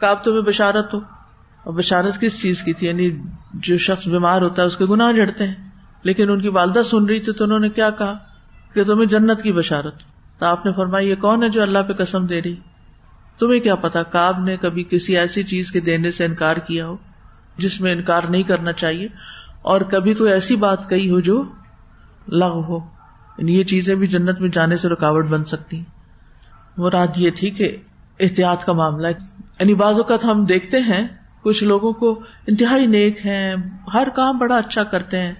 [0.00, 1.00] کاب تمہیں بشارت ہو
[1.64, 3.10] اور بشارت کس چیز کی تھی؟ یعنی
[3.54, 5.54] جو شخص بیمار ہوتا ہے، اس کے گناہ جڑتے ہیں۔
[6.02, 8.18] لیکن ان کی والدہ سن رہی تھی تو انہوں نے کیا کہا؟
[8.74, 9.94] کہ تمہیں جنت کی بشارت
[10.38, 12.56] تو آپ نے فرمایا، یہ کون ہے جو اللہ پہ قسم دے رہی؟
[13.38, 16.96] تمہیں کیا پتا؟ کاب نے کبھی کسی ایسی چیز کے دینے سے انکار کیا ہو
[17.56, 19.08] جس میں انکار نہیں کرنا چاہیے؟
[19.62, 21.42] اور کبھی کوئی ایسی بات کہی ہو جو
[22.28, 22.78] لغ ہو۔
[23.38, 25.84] یعنی یہ چیزیں بھی جنت میں جانے سے رکاوٹ بن سکتی
[26.78, 27.76] وہ رات یہ تھی کہ
[28.20, 33.54] احتیاط کا معاملہ یعنی بعض اوقات ہم دیکھتے ہیں کچھ لوگوں کو انتہائی نیک ہیں،
[33.94, 35.32] ہر کام بڑا اچھا کرتے ہیں۔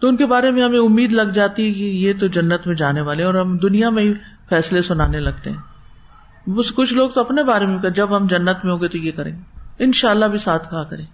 [0.00, 3.00] تو ان کے بارے میں ہمیں امید لگ جاتی کہ یہ تو جنت میں جانے
[3.00, 4.14] والے اور ہم دنیا میں ہی
[4.48, 8.72] فیصلے سنانے لگتے ہیں۔ بس کچھ لوگ تو اپنے بارے میں جب ہم جنت میں
[8.72, 11.06] ہوں گے تو یہ کریں گے۔ ان شاء اللہ بھی ساتھ کہا کریں۔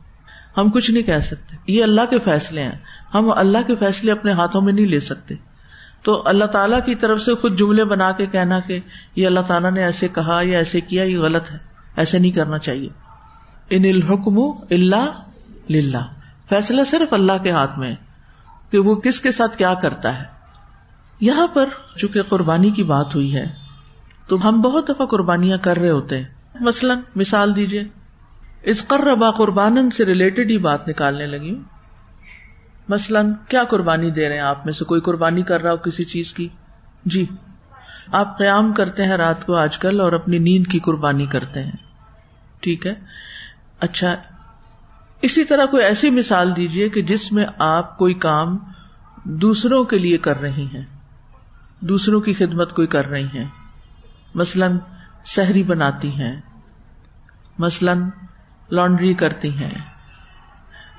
[0.57, 2.79] ہم کچھ نہیں کہہ سکتے۔ یہ اللہ کے فیصلے ہیں۔
[3.15, 5.35] ہم اللہ کے فیصلے اپنے ہاتھوں میں نہیں لے سکتے۔
[6.03, 8.81] تو اللہ تعالیٰ کی طرف سے خود جملے بنا کے کہنا کہ
[9.17, 11.59] یہ اللہ تعالیٰ نے ایسے کہا یا ایسے کیا، یہ غلط ہے۔
[11.97, 13.06] ایسے نہیں کرنا چاہیے۔
[13.71, 14.39] ان الحکم
[14.71, 16.07] اللہ
[16.49, 17.95] فیصلہ صرف اللہ کے ہاتھ میں
[18.71, 20.25] کہ وہ کس کے ساتھ کیا کرتا ہے۔
[21.21, 23.47] یہاں پر چونکہ قربانی کی بات ہوئی ہے،
[24.27, 26.25] تو ہم بہت دفعہ قربانیاں کر رہے ہوتے ہیں۔
[26.61, 27.85] مثلاً مثال دیجیے
[28.63, 31.63] اس قربا قربان سے ریلیٹڈ ہی بات نکالنے لگی ہوں۔
[32.89, 36.05] مثلاً کیا قربانی دے رہے ہیں آپ میں سے؟ کوئی قربانی کر رہا ہو کسی
[36.05, 36.49] چیز کی؟
[37.05, 37.27] جی
[38.13, 41.73] آپ قیام کرتے ہیں رات کو آج کل اور اپنی نیند کی قربانی کرتے ہیں۔
[42.61, 42.95] ٹھیک ہے؟
[43.81, 44.17] اچھا
[45.23, 48.59] اسی طرح کوئی ایسی مثال دیجیے کہ جس میں آپ کوئی کام
[49.25, 50.85] دوسروں کے لیے کر رہی ہیں،
[51.81, 53.45] دوسروں کی خدمت کوئی کر رہی ہیں۔
[54.35, 54.79] مثلاً
[55.25, 56.41] سحری بناتی ہیں،
[57.59, 58.03] مثلاً
[58.71, 59.79] لانڈری کرتی ہیں،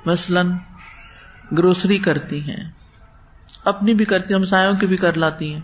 [0.05, 0.51] مثلاً
[1.51, 2.71] گروسری کرتی ہیں۔
[3.63, 5.61] اپنی بھی کرتی ہمسایوں کی بھی کر لاتی ہیں۔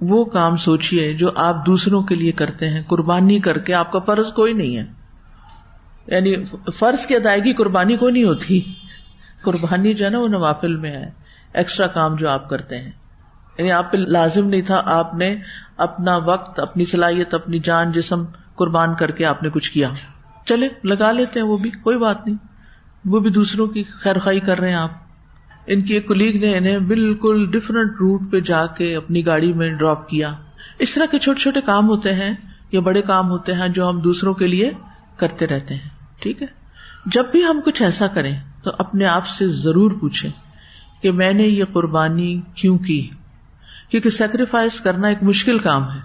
[0.00, 3.98] وہ کام سوچیے جو آپ دوسروں کے لیے کرتے ہیں، قربانی کر کے آپ کا
[3.98, 5.05] فرض کوئی نہیں ہے۔
[6.06, 6.34] یعنی
[6.74, 8.60] فرض کی ادائیگی قربانی کو نہیں ہوتی۔
[9.42, 11.10] قربانی جو ہے نا وہ نوافل میں ہے۔
[11.54, 12.90] ایکسٹرا کام جو آپ کرتے ہیں۔
[13.58, 15.36] یعنی آپ پہ لازم نہیں تھا، آپ نے
[15.76, 19.88] اپنا وقت، اپنی صلاحیت، اپنی جان، جسم قربان کر کے آپ نے کچھ کیا۔
[20.44, 22.36] چلے، لگا لیتے ہیں وہ بھی، کوئی بات نہیں۔
[23.04, 24.90] وہ بھی دوسروں کی خیر خائی کر رہے ہیں آپ۔
[25.66, 29.72] ان کی ایک کلیگ نے انہیں بالکل ڈفرنٹ روٹ پہ جا کے اپنی گاڑی میں
[29.72, 30.32] ڈراپ کیا۔
[30.78, 32.32] اس طرح کے چھوٹے چھوٹے کام ہوتے ہیں،
[32.72, 34.70] یا بڑے کام ہوتے ہیں جو ہم دوسروں کے لیے
[35.16, 35.95] کرتے رہتے ہیں۔
[36.26, 36.46] ٹھیک ہے؟
[37.06, 40.30] جب بھی ہم کچھ ایسا کریں تو اپنے آپ سے ضرور پوچھیں
[41.02, 43.10] کہ میں نے یہ قربانی کیوں کی؟
[43.88, 45.98] کیونکہ سیکریفائس کرنا ایک مشکل کام ہے۔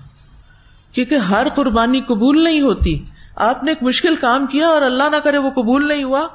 [0.94, 3.06] کیونکہ ہر قربانی قبول نہیں ہوتی۔
[3.36, 6.28] آپ نے ایک مشکل کام کیا اور اللہ نہ کرے وہ قبول نہیں ہوا،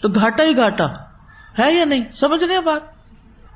[0.00, 0.86] تو گھاٹا ہی گھاٹا۔
[1.58, 2.80] ہے یا نہیں؟ سمجھ رہے بات؟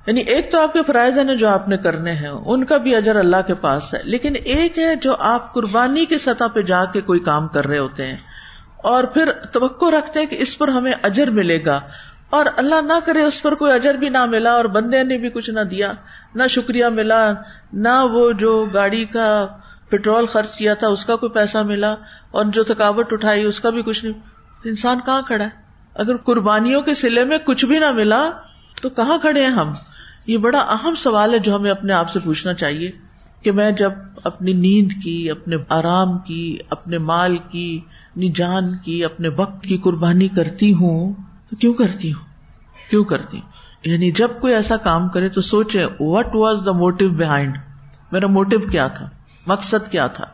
[0.07, 2.97] یعنی ایک تو آپ کے فرائض ہیں جو آپ نے کرنے ہیں، ان کا بھی
[2.97, 6.85] اجر اللہ کے پاس ہے۔ لیکن ایک ہے جو آپ قربانی کی سطح پہ جا
[6.85, 8.17] کے کوئی کام کر رہے ہوتے ہیں۔
[8.83, 11.81] اور پھر توقع رکھتے ہیں کہ اس پر ہمیں اجر ملے گا۔
[12.31, 15.31] اور اللہ نہ کرے اس پر کوئی اجر بھی نہ ملا اور بندے نے بھی
[15.31, 15.93] کچھ نہ دیا،
[16.35, 17.33] نہ شکریہ ملا،
[17.73, 19.47] نہ وہ جو گاڑی کا
[19.89, 21.93] پیٹرول خرچ کیا تھا، اس کا کوئی پیسہ ملا
[22.31, 24.21] اور جو تھکاوٹ اٹھائی، اس کا بھی کچھ نہیں۔
[24.65, 25.51] انسان کہاں کھڑا ہے؟
[25.95, 28.31] اگر قربانیوں کے سلے میں کچھ بھی نہ ملا،
[28.83, 29.73] تو کہاں کھڑے ہیں ہم؟
[30.27, 32.91] یہ بڑا اہم سوال ہے جو ہمیں اپنے آپ سے پوچھنا چاہیے
[33.43, 33.93] کہ میں جب
[34.25, 37.81] اپنی نیند کی، اپنے آرام کی، اپنے مال کی
[38.13, 41.15] اپنی جان کی، اپنے وقت کی قربانی کرتی ہوں
[41.51, 42.25] تو کیوں کرتی ہوں؟
[42.91, 43.49] کیوں کرتی ہوں؟
[43.85, 47.59] یعنی جب کوئی ایسا کام کرے تو سوچے what was the motto behind
[48.13, 49.09] میرا موٹو کیا تھا؟
[49.47, 50.25] مقصد کیا تھا؟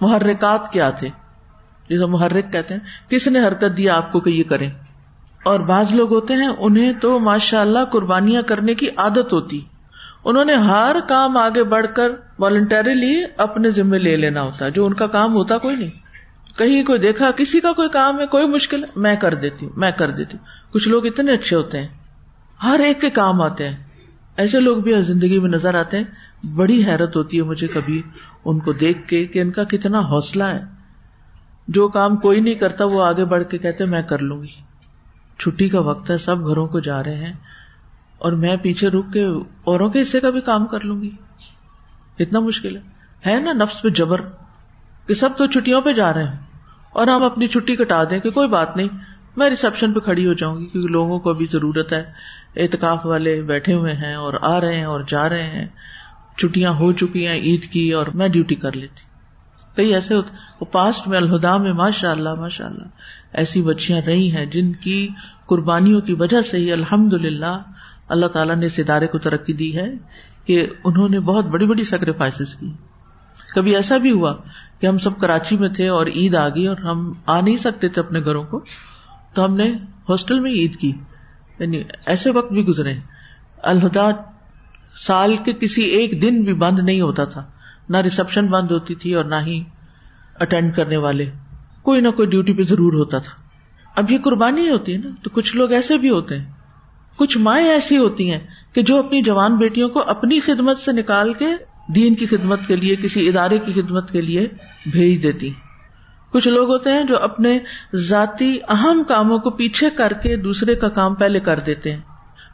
[0.00, 1.08] محرکات کیا تھے؟
[1.88, 4.70] جسے محرک کہتے ہیں، کس نے حرکت دیا آپ کو کہ یہ کریں؟
[5.44, 9.60] اور بعض لوگ ہوتے ہیں، انہیں تو ماشاء اللہ قربانیاں کرنے کی عادت ہوتی۔
[10.24, 12.08] انہوں نے ہر کام آگے بڑھ کر
[12.38, 15.99] والنٹریلی اپنے ذمے لے لینا ہوتا ہے جو ان کا کام ہوتا، کوئی نہیں۔
[16.60, 19.90] کہیں کوئی دیکھا، کسی کا کوئی کام ہے، کوئی مشکل میں کر دیتی ہوں میں
[19.90, 21.88] کر دیتی۔ ہوں کچھ لوگ اتنے اچھے ہوتے ہیں۔
[22.62, 23.76] ہر ایک کے کام آتے ہیں۔
[24.36, 26.04] ایسے لوگ بھی زندگی میں نظر آتے ہیں۔
[26.54, 28.02] بڑی حیرت ہوتی ہے مجھے کبھی
[28.44, 30.64] ان کو دیکھ کے کہ ان کا کتنا حوصلہ ہے۔
[31.68, 34.62] جو کام کوئی نہیں کرتا، وہ آگے بڑھ کے کہتے میں کر لوں گی۔
[35.38, 37.32] چھٹی کا وقت ہے، سب گھروں کو جا رہے ہیں۔
[38.18, 39.24] اور میں پیچھے رک کے
[39.64, 41.10] اوروں کے حصے کا بھی کام کر لوں گی۔
[42.18, 42.76] اتنا مشکل
[43.26, 44.20] ہے نا نفس پہ جبر
[45.06, 46.49] کہ سب تو چھٹیوں پہ جا رہے ہیں۔
[46.92, 48.88] اور ہم اپنی چھٹی کٹا دیں کہ کوئی بات نہیں،
[49.36, 52.04] میں ریسپشن پہ کھڑی ہو جاؤں گی کیونکہ لوگوں کو ابھی ضرورت ہے۔
[52.56, 55.66] اعتکاف والے بیٹھے ہوئے ہیں اور آ رہے ہیں اور جا رہے ہیں۔
[56.38, 59.10] چھٹیاں ہو چکی ہیں عید کی اور میں ڈیوٹی کر لیتی۔
[59.76, 62.84] کئی ایسے ہوتے وہ پاسٹ میں، الہدا میں ماشاء اللہ ماشاء اللہ
[63.32, 65.08] ایسی بچیاں رہی ہیں جن کی
[65.46, 67.62] قربانیوں کی وجہ سے ہی الحمد للہ
[68.08, 69.92] اللہ تعالیٰ نے اس ادارے کو ترقی دی ہے
[70.44, 72.72] کہ انہوں نے بہت بڑی بڑی سیکریفائس کی۔
[73.54, 74.36] کبھی ایسا بھی ہوا
[74.80, 77.88] کہ ہم سب کراچی میں تھے اور عید آ گئی اور ہم آ نہیں سکتے
[77.88, 78.64] تھے اپنے گھروں کو،
[79.34, 79.72] تو ہم نے
[80.08, 80.92] ہاسٹل میں عید کی۔
[81.58, 82.94] یعنی ایسے وقت بھی گزرے۔
[83.62, 84.10] الہدا
[84.96, 87.44] سال کے کسی ایک دن بھی بند نہیں ہوتا تھا۔
[87.88, 89.64] نہ ریسپشن بند ہوتی تھی اور نہ ہی
[90.40, 91.30] اٹینڈ کرنے والے۔
[91.82, 93.32] کوئی نہ کوئی ڈیوٹی پہ ضرور ہوتا تھا۔
[93.96, 96.52] اب یہ قربانی ہوتی ہے نا، تو کچھ لوگ ایسے بھی ہوتے ہیں۔
[97.16, 98.40] کچھ مائیں ایسی ہوتی ہیں
[98.72, 101.46] کہ جو اپنی جوان بیٹیوں کو اپنی خدمت سے نکال کے
[101.94, 104.48] دین کی خدمت کے لیے، کسی ادارے کی خدمت کے لیے
[104.92, 105.52] بھیج دیتی۔
[106.32, 107.58] کچھ لوگ ہوتے ہیں جو اپنے
[107.94, 112.00] ذاتی اہم کاموں کو پیچھے کر کے دوسرے کا کام پہلے کر دیتے ہیں۔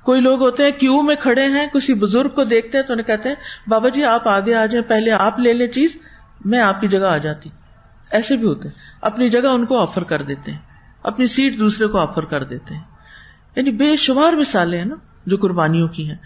[0.05, 3.07] کوئی لوگ ہوتے ہیں کیوں میں کھڑے ہیں، کسی بزرگ کو دیکھتے ہیں تو انہیں
[3.07, 3.37] کہتے ہیں،
[3.68, 5.96] بابا جی آپ آگے آ جائیں، پہلے آپ لے لیں چیز،
[6.44, 7.51] میں آپ کی جگہ آ جاتی۔
[8.11, 10.59] ایسے بھی ہوتے ہیں۔ اپنی جگہ ان کو آفر کر دیتے ہیں۔
[11.03, 12.83] اپنی سیٹ دوسرے کو آفر کر دیتے ہیں۔
[13.57, 14.96] یعنی بے شمار مثالیں ہیں نا،
[15.27, 16.16] جو قربانیوں کی ہیں۔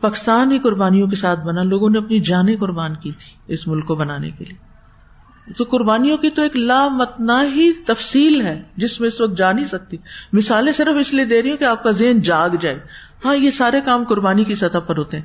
[0.00, 3.86] پاکستان ہی قربانیوں کے ساتھ بنا، لوگوں نے اپنی جانیں قربان کی تھی اس ملک
[3.86, 4.66] کو بنانے کے لیے۔
[5.52, 9.64] تو قربانیوں کی تو ایک لامتنا ہی تفصیل ہے، جس میں اس وقت جا نہیں
[9.64, 9.96] سکتی۔
[10.32, 12.78] مثالیں صرف اس لیے دے رہی ہوں کہ آپ کا ذہن جاگ جائے۔
[13.24, 15.24] ہاں یہ سارے کام قربانی کی سطح پر ہوتے ہیں۔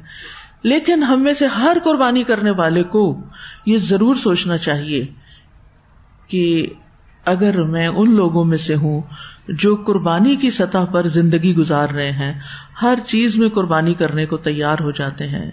[0.64, 3.22] لیکن ہم میں سے ہر قربانی کرنے والے کو
[3.66, 5.06] یہ ضرور سوچنا چاہیے
[6.28, 6.68] کہ
[7.26, 9.02] اگر میں ان لوگوں میں سے ہوں
[9.48, 12.40] جو قربانی کی سطح پر زندگی گزار رہے ہیں،
[12.82, 15.52] ہر چیز میں قربانی کرنے کو تیار ہو جاتے ہیں۔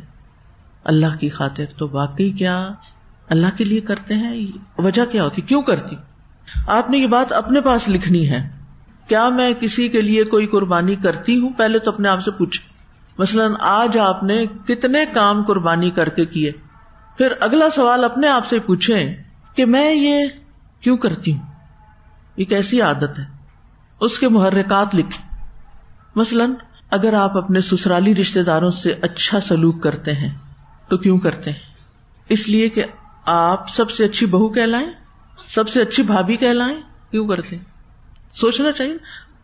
[0.85, 2.71] اللہ کی خاطر تو واقعی کیا
[3.29, 4.47] اللہ کے لیے کرتے ہیں؟
[4.79, 5.97] وجہ کیا ہوتی؟ کیوں کرتی؟
[6.67, 8.49] آپ نے یہ بات اپنے پاس لکھنی ہے۔
[9.09, 12.61] کیا میں کسی کے لیے کوئی قربانی کرتی ہوں؟ پہلے تو اپنے آپ سے پوچھ۔
[13.19, 16.53] مثلاً آج آپ نے کتنے کام قربانی کر کے کیے۔
[17.19, 19.15] پھر اگلا سوال اپنے آپ سے پوچھیں
[19.55, 20.27] کہ میں یہ
[20.81, 21.48] کیوں کرتی ہوں؟
[22.39, 23.25] یہ کیسی عادت ہے۔
[24.01, 25.37] اس کے محرکات لکھے
[26.17, 26.55] مثلاً،
[26.91, 30.39] اگر آپ اپنے سسرالی رشتے داروں سے اچھا سلوک کرتے ہیں،
[30.89, 31.59] تو کیوں کرتے ہیں؟
[32.29, 32.85] اس لیے کہ
[33.25, 34.91] آپ سب سے اچھی بہو کہلائیں،
[35.49, 37.65] سب سے اچھی بھابھی کہلائیں، کیوں کرتے ہیں؟
[38.35, 38.95] سوچنا چاہیے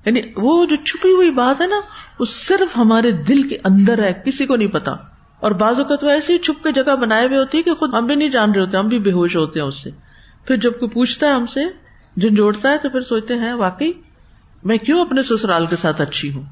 [0.07, 1.81] یعنی وہ جو چھپی ہوئی بات ہے نا،
[2.19, 4.93] وہ صرف ہمارے دل کے اندر ہے، کسی کو نہیں پتا۔
[5.41, 7.95] اور بعض اوقات وہ ایسی ہی چھپ کے جگہ بنائے ہوئے ہوتی ہے کہ خود
[7.95, 9.91] ہم بھی نہیں جان رہے ہوتے، ہم بھی بے ہوش ہوتے ہیں اس سے۔
[10.47, 11.61] پھر جب کوئی پوچھتا ہے ہم سے
[12.21, 13.93] جھنجھوڑتا ہے تو پھر سوچتے ہیں، واقعی،
[14.65, 16.43] میں کیوں اپنے سسرال کے ساتھ اچھی ہوں؟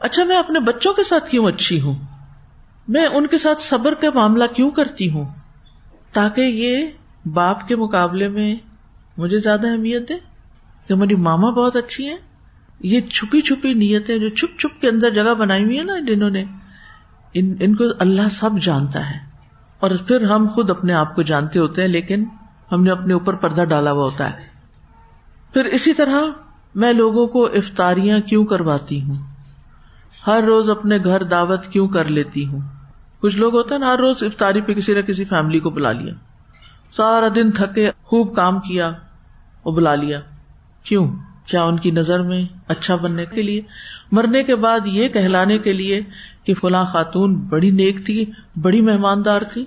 [0.00, 1.94] اچھا میں اپنے بچوں کے ساتھ کیوں اچھی ہوں؟
[2.88, 5.24] میں ان کے ساتھ صبر کا معاملہ کیوں کرتی ہوں؟
[6.12, 6.86] تاکہ یہ
[7.28, 8.56] باپ کے مقابلے میں
[9.16, 10.16] مجھے زیادہ اہمیت ہے
[10.88, 12.16] کہ میری ماما بہت اچھی ہیں۔
[12.80, 16.30] یہ چھپی چھپی نیتیں جو چھپ چھپ کے اندر جگہ بنائی ہوئی ہے نا جنہوں
[16.30, 16.44] نے،
[17.34, 19.18] ان ان کو اللہ سب جانتا ہے۔
[19.80, 22.24] اور پھر ہم خود اپنے آپ کو جانتے ہوتے ہیں، لیکن
[22.72, 24.51] ہم نے اپنے اوپر پردہ ڈالا ہوا ہوتا ہے۔
[25.52, 26.20] پھر اسی طرح
[26.74, 29.14] میں لوگوں کو افطاریاں کیوں کرواتی ہوں؟
[30.26, 32.60] ہر روز اپنے گھر دعوت کیوں کر لیتی ہوں؟
[33.20, 35.92] کچھ لوگ ہوتے ہیں نا، ہر روز افطاری پہ کسی نہ کسی فیملی کو بلا
[35.92, 36.14] لیا۔
[36.92, 38.88] سارا دن تھکے، خوب کام کیا
[39.62, 40.20] اور بلا لیا۔
[40.84, 41.12] کیوں؟
[41.46, 43.62] کیا ان کی نظر میں اچھا بننے کے لیے؟
[44.12, 46.00] مرنے کے بعد یہ کہلانے کے لیے
[46.44, 48.24] کہ فلاں خاتون بڑی نیک تھی،
[48.62, 49.64] بڑی مہماندار تھی۔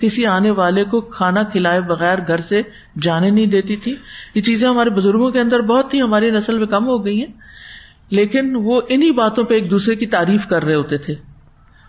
[0.00, 2.62] کسی آنے والے کو کھانا کھلائے بغیر گھر سے
[3.02, 3.96] جانے نہیں دیتی تھی۔
[4.34, 7.32] یہ چیزیں ہمارے بزرگوں کے اندر بہت تھی ہماری نسل میں کم ہو گئی ہیں۔
[8.10, 11.14] لیکن وہ انہیں باتوں پہ ایک دوسرے کی تعریف کر رہے ہوتے تھے۔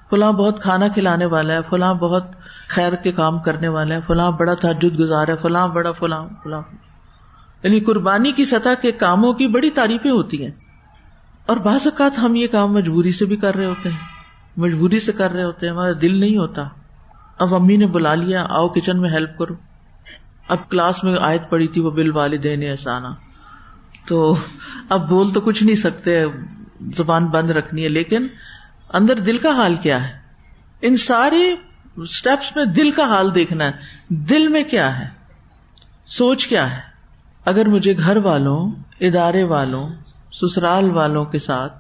[0.09, 2.23] فلاں بہت کھانا کھلانے والا ہے، فلاں بہت
[2.67, 6.61] خیر کے کام کرنے والا ہے، فلاں بڑا تحجد گزار ہے، فلاں بڑا فلاں فلاں۔
[7.63, 10.51] یعنی قربانی کی سطح کے کاموں کی بڑی تعریفیں ہوتی ہیں۔
[11.45, 13.97] اور بعض اوقات ہم یہ کام مجبوری سے بھی کر رہے ہوتے ہیں۔
[14.57, 16.67] مجبوری سے کر رہے ہوتے ہیں، ہمارا دل نہیں ہوتا۔
[17.39, 19.53] اب امی نے بلا لیا، آؤ کچن میں ہیلپ کرو۔
[20.47, 23.07] اب کلاس میں آیت پڑی تھی وہ بل والدین احسانہ۔
[24.07, 24.35] تو
[24.89, 26.25] اب بول تو کچھ نہیں سکتے،
[26.97, 28.27] زبان بند رکھنی ہے، لیکن
[28.93, 30.13] اندر دل کا حال کیا ہے؟
[30.81, 31.55] ان سارے
[31.97, 33.71] اسٹیپس میں دل کا حال دیکھنا ہے۔
[34.09, 35.07] دل میں کیا ہے؟
[36.05, 36.81] سوچ کیا ہے؟
[37.45, 39.89] اگر مجھے گھر والوں، ادارے والوں،
[40.31, 41.73] سسرال والوں کے ساتھ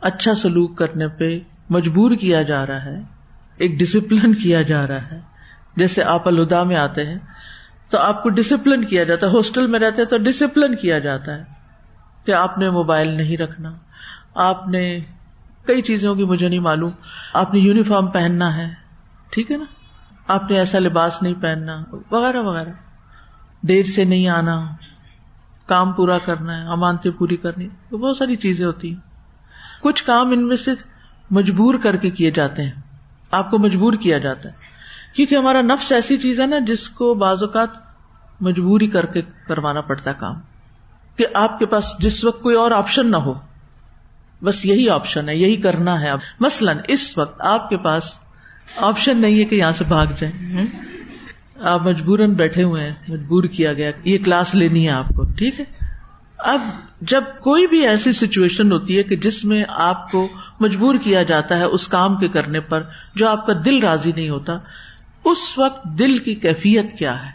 [0.00, 1.38] اچھا سلوک کرنے پہ
[1.70, 3.15] مجبور کیا جا رہا ہے
[3.56, 5.20] ایک ڈسپلن کیا جا رہا ہے۔
[5.76, 7.18] جیسے آپ الدا میں آتے ہیں،
[7.90, 11.44] تو آپ کو ڈسپلن کیا جاتا ہے۔ ہاسٹل میں رہتے تو ڈسپلن کیا جاتا ہے
[12.24, 13.72] کہ آپ نے موبائل نہیں رکھنا۔
[14.34, 15.00] آپ نے
[15.66, 16.90] کئی چیزوں کی مجھے نہیں معلوم۔
[17.32, 18.74] آپ نے یونیفارم پہننا ہے۔
[19.30, 19.64] ٹھیک ہے نا؟
[20.28, 22.72] آپ نے ایسا لباس نہیں پہننا۔ وغیرہ وغیرہ۔
[23.62, 24.66] دیر سے نہیں آنا۔
[25.66, 29.00] کام پورا کرنا ہے امانتے پوری کرنی تو بہت ساری چیزیں ہوتی ہیں۔
[29.80, 30.70] کچھ کام ان میں سے
[31.30, 32.85] مجبور کر کے کیے جاتے ہیں۔
[33.30, 34.54] آپ کو مجبور کیا جاتا ہے۔
[35.14, 37.68] کیونکہ ہمارا نفس ایسی چیز ہے نا جس کو بعض اوقات
[38.40, 40.34] مجبوری کر کے کروانا پڑتا ہے کام۔
[41.16, 43.34] کہ آپ کے پاس جس وقت کوئی اور آپشن نہ ہو،
[44.42, 48.18] بس یہی آپشن ہے، یہی کرنا ہے۔ مثلاً اس وقت آپ کے پاس
[48.76, 50.66] آپشن نہیں ہے کہ یہاں سے بھاگ جائیں۔
[51.60, 55.60] آپ مجبوراً بیٹھے ہوئے ہیں، مجبور کیا گیا، یہ کلاس لینی ہے آپ کو، ٹھیک
[55.60, 55.95] ہے؟
[56.38, 56.60] اب
[57.00, 60.28] جب کوئی بھی ایسی سچویشن ہوتی ہے کہ جس میں آپ کو
[60.60, 62.82] مجبور کیا جاتا ہے اس کام کے کرنے پر
[63.14, 64.58] جو آپ کا دل راضی نہیں ہوتا،
[65.24, 67.30] اس وقت دل کی کیفیت کیا ہے؟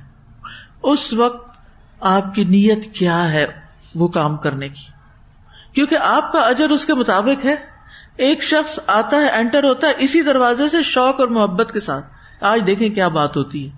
[0.83, 1.57] اس وقت
[1.99, 3.47] آپ کی نیت کیا ہے
[3.95, 4.83] وہ کام کرنے کی؟
[5.73, 7.55] کیونکہ آپ کا اجر اس کے مطابق ہے۔
[8.15, 12.05] ایک شخص آتا ہے انٹر ہوتا ہے اسی دروازے سے شوق اور محبت کے ساتھ۔
[12.41, 13.71] آج دیکھیں کیا بات ہوتی ہے۔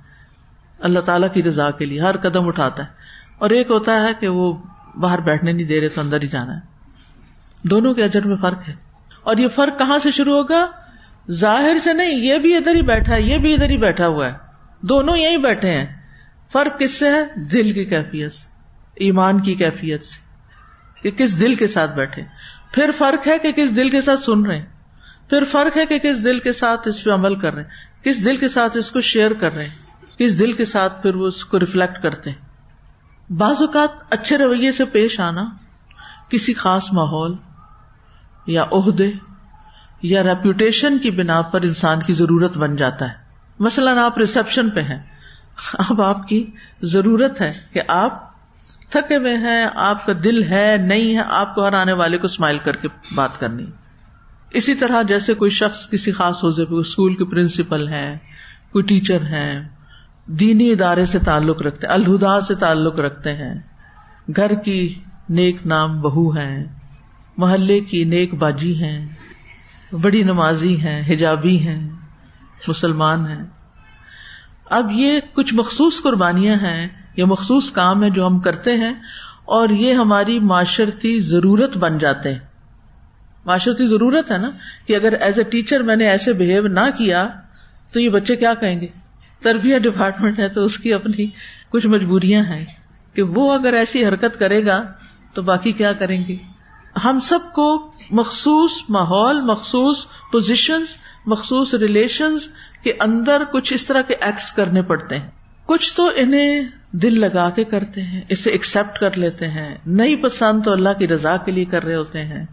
[0.80, 2.88] اللہ تعالیٰ کی رضا کے لیے ہر قدم اٹھاتا ہے۔
[3.38, 4.53] اور ایک ہوتا ہے کہ وہ
[4.99, 6.59] باہر بیٹھنے نہیں دے رہے تو اندر ہی جانا ہے۔
[7.63, 8.73] دونوں کے اجر میں فرق ہے۔
[9.23, 10.67] اور یہ فرق کہاں سے شروع ہوگا؟
[11.31, 14.27] ظاہر سے نہیں، یہ بھی ادھر ہی بیٹھا ہے، یہ بھی ادھر ہی بیٹھا ہوا
[14.27, 14.33] ہے۔
[14.81, 15.85] دونوں یہی بیٹھے ہیں۔
[16.51, 18.47] فرق کس سے ہے؟ دل کی کیفیت سے،
[18.95, 20.23] ایمان کی کیفیت سے۔
[21.01, 22.23] کہ کس دل کے ساتھ بیٹھے۔
[22.71, 24.65] پھر فرق ہے کہ کس دل کے ساتھ سن رہے ہیں۔
[25.29, 28.25] پھر فرق ہے کہ کس دل کے ساتھ اس پہ عمل کر رہے ہیں۔ کس
[28.25, 29.75] دل کے ساتھ اس کو شیئر کر رہے ہیں۔
[30.17, 32.52] کس دل کے ساتھ پھر وہ اس کو ریفلیکٹ کرتے ہیں۔
[33.38, 35.45] بعض اوقات اچھے رویے سے پیش آنا،
[36.29, 37.36] کسی خاص ماحول
[38.47, 39.11] یا عہدے
[40.01, 43.13] یا ریپوٹیشن کی بنا پر انسان کی ضرورت بن جاتا ہے۔
[43.59, 45.03] مثلاً آپ ریسپشن پہ ہیں۔
[45.73, 48.31] اب آپ کی ضرورت ہے کہ آپ
[48.89, 52.25] تھکے ہوئے ہیں، آپ کا دل ہے، نہیں ہے، آپ کو ہر آنے والے کو
[52.25, 53.65] اسمائل کر کے بات کرنی۔
[54.51, 58.17] اسی طرح جیسے کوئی شخص کسی خاص حوضے پہ اسکول کے پرنسپل ہے،
[58.71, 59.67] کوئی ٹیچر ہے
[60.26, 63.55] دینی ادارے سے تعلق رکھتے الہدا سے تعلق رکھتے ہیں۔
[64.36, 64.99] گھر کی
[65.30, 66.63] نیک نام بہو ہے
[67.38, 69.07] محلے کی نیک باجی ہیں،
[70.01, 71.89] بڑی نمازی ہیں، حجابی ہیں،
[72.67, 73.43] مسلمان ہیں۔
[74.69, 78.93] اب یہ کچھ مخصوص قربانیاں ہیں یا مخصوص کام ہے جو ہم کرتے ہیں
[79.45, 82.39] اور یہ ہماری معاشرتی ضرورت بن جاتے ہیں۔
[83.45, 84.49] معاشرتی ضرورت ہے نا
[84.88, 87.28] کہ اگر ایز اے ٹیچر میں نے ایسے بہیو نہ کیا
[87.91, 88.88] تو یہ بچے کیا کہیں گے؟
[89.43, 91.29] تربیت ڈپارٹمنٹ ہے تو اس کی اپنی
[91.69, 92.65] کچھ مجبوریاں ہیں
[93.13, 94.83] کہ وہ اگر ایسی حرکت کرے گا
[95.33, 96.37] تو باقی کیا کریں گے؟
[97.05, 100.83] ہم سب کو مخصوص ماحول، مخصوص پوزیشن
[101.25, 102.47] مخصوص ریلیشنز
[102.83, 105.29] کے اندر کچھ اس طرح کے ایکٹس کرنے پڑتے ہیں۔
[105.65, 110.63] کچھ تو انہیں دل لگا کے کرتے ہیں، اسے ایکسپٹ کر لیتے ہیں۔ نئی پسند
[110.63, 112.45] تو اللہ کی رضا کے لیے کر رہے ہوتے ہیں۔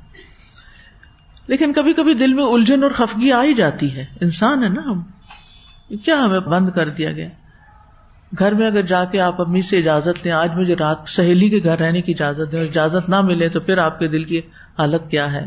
[1.46, 4.80] لیکن کبھی کبھی دل میں الجھن اور خفگی آ ہی جاتی ہے۔ انسان ہے نا
[4.80, 5.19] ہم۔
[5.96, 7.28] کیا ہمیں بند کر دیا گیا؟
[8.38, 11.60] گھر میں اگر جا کے آپ امی سے اجازت دیں آج مجھے رات سہیلی کے
[11.64, 14.38] گھر رہنے کی اجازت دیں اور اجازت نہ ملے تو پھر آپ کے دل کی
[14.78, 15.44] حالت کیا ہے؟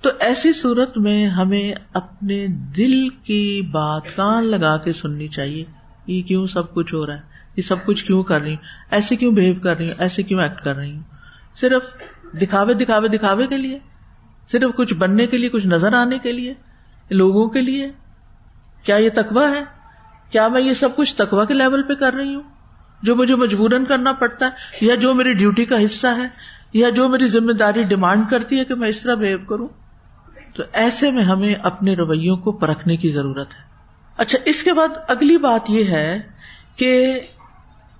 [0.00, 2.46] تو ایسی صورت میں ہمیں اپنے
[2.76, 5.64] دل کی بات کان لگا کے سننی چاہیے،
[6.06, 7.20] یہ کیوں سب کچھ ہو رہا ہے؟
[7.56, 10.40] یہ سب کچھ کیوں کر رہی ہوں ایسے کیوں بہیو کر رہی ہوں ایسے کیوں
[10.40, 11.02] ایکٹ کر رہی ہوں
[11.60, 11.82] صرف
[12.40, 13.78] دکھاوے دکھاوے دکھاوے کے لیے؟
[14.52, 16.54] صرف کچھ بننے کے لیے، کچھ نظر آنے کے لیے؟
[17.10, 17.88] لوگوں کے لیے؟
[18.82, 19.64] کیا یہ تقوا ہے؟
[20.30, 22.42] کیا میں یہ سب کچھ تقوا کے لیول پہ کر رہی ہوں؟
[23.02, 24.50] جو مجھے مجبوراً کرنا پڑتا ہے،
[24.80, 26.28] یا جو میری ڈیوٹی کا حصہ ہے،
[26.72, 29.68] یا جو میری ذمہ داری ڈیمانڈ کرتی ہے کہ میں اس طرح بہیو کروں؟
[30.54, 33.62] تو ایسے میں ہمیں اپنے رویوں کو پرکھنے کی ضرورت ہے۔
[34.16, 36.20] اچھا اس کے بعد اگلی بات یہ ہے
[36.76, 37.20] کہ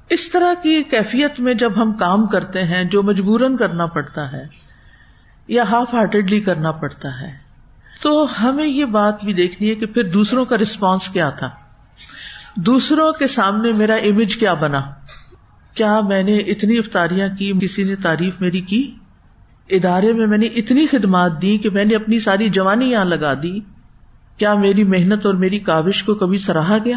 [0.08, 4.44] اس طرح کی کیفیت میں جب ہم کام کرتے ہیں، جو مجبوراً کرنا پڑتا ہے،
[5.48, 7.39] یا ہاف ہارٹیڈلی کرنا پڑتا ہے
[8.02, 11.50] تو ہمیں یہ بات بھی دیکھنی ہے کہ پھر دوسروں کا ریسپانس کیا تھا؟
[12.56, 14.80] دوسروں کے سامنے میرا امیج کیا بنا؟
[15.74, 18.94] کیا میں نے اتنی افطاریاں کی، کسی نے تعریف میری کی؟
[19.68, 23.34] ادارے میں میں نے اتنی خدمات دی کہ میں نے اپنی ساری جوانی یہاں لگا
[23.34, 23.60] دی۔
[24.36, 26.96] کیا میری محنت اور میری کاوش کو کبھی سراہا گیا؟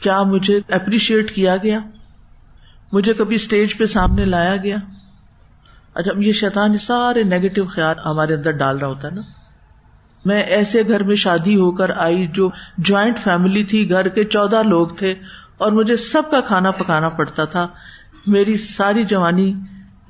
[0.00, 1.78] کیا مجھے اپریشیٹ کیا گیا؟
[2.92, 4.76] مجھے کبھی اسٹیج پہ سامنے لایا گیا؟
[5.94, 9.39] اچھا یہ شیطان سارے نیگیٹو خیال ہمارے اندر ڈال رہا ہوتا ہے نا۔
[10.24, 14.62] میں ایسے گھر میں شادی ہو کر آئی جو جوائنٹ فیملی تھی، گھر کے چودہ
[14.62, 15.14] لوگ تھے
[15.58, 17.68] اور مجھے سب کا کھانا پکانا پڑتا تھا۔
[18.26, 19.54] میری ساری جوانی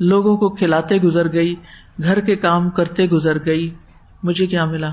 [0.01, 1.55] لوگوں کو کھلاتے گزر گئی،
[2.03, 3.71] گھر کے کام کرتے گزر گئی۔
[4.23, 4.93] مجھے کیا ملا؟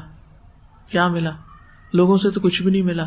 [0.89, 1.31] کیا ملا؟
[1.93, 3.05] لوگوں سے تو کچھ بھی نہیں ملا۔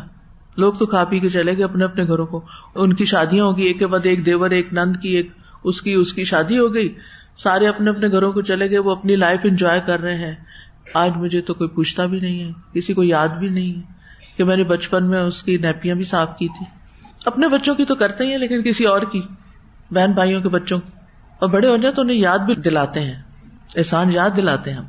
[0.57, 2.45] لوگ تو کھا پی کے چلے گئے اپنے اپنے گھروں کو۔
[2.75, 5.31] ان کی شادیاں ہوگی ایک کے بعد ایک دیور، ایک نند کی، ایک
[5.63, 6.95] اس کی اس کی شادی ہو گئی۔
[7.35, 10.35] سارے اپنے اپنے گھروں کو چلے گئے، وہ اپنی لائف انجوائے کر رہے ہیں۔
[10.93, 13.81] آج مجھے تو کوئی پوچھتا بھی نہیں ہے، کسی کو یاد بھی نہیں ہے
[14.37, 16.65] کہ میں نے بچپن میں اس کی نیپیاں بھی صاف کی تھی۔
[17.25, 19.21] اپنے بچوں کی تو کرتے ہی ہیں، لیکن کسی اور کی،
[19.91, 20.79] بہن بھائیوں کے بچوں
[21.39, 23.21] اور بڑے ہو جائیں تو انہیں یاد بھی دلاتے ہیں،
[23.75, 24.85] احسان یاد دلاتے ہیں ہم۔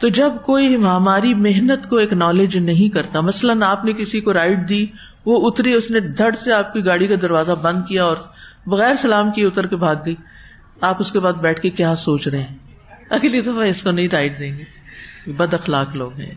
[0.00, 4.68] تو جب کوئی ہماری محنت کو اکنالج نہیں کرتا، مثلاً آپ نے کسی کو رائڈ
[4.68, 4.86] دی،
[5.26, 8.16] وہ اتری، اس نے دھڑ سے آپ کی گاڑی کا دروازہ بند کیا اور
[8.66, 10.14] بغیر سلام کی اتر کے بھاگ گئی،
[10.80, 12.56] آپ اس کے بعد بیٹھ کے کیا سوچ رہے ہیں؟
[13.10, 14.64] اگلی دفعہ اس کو نہیں رائڈ دیں گے۔
[15.26, 16.34] بد اخلاق لوگ ہیں۔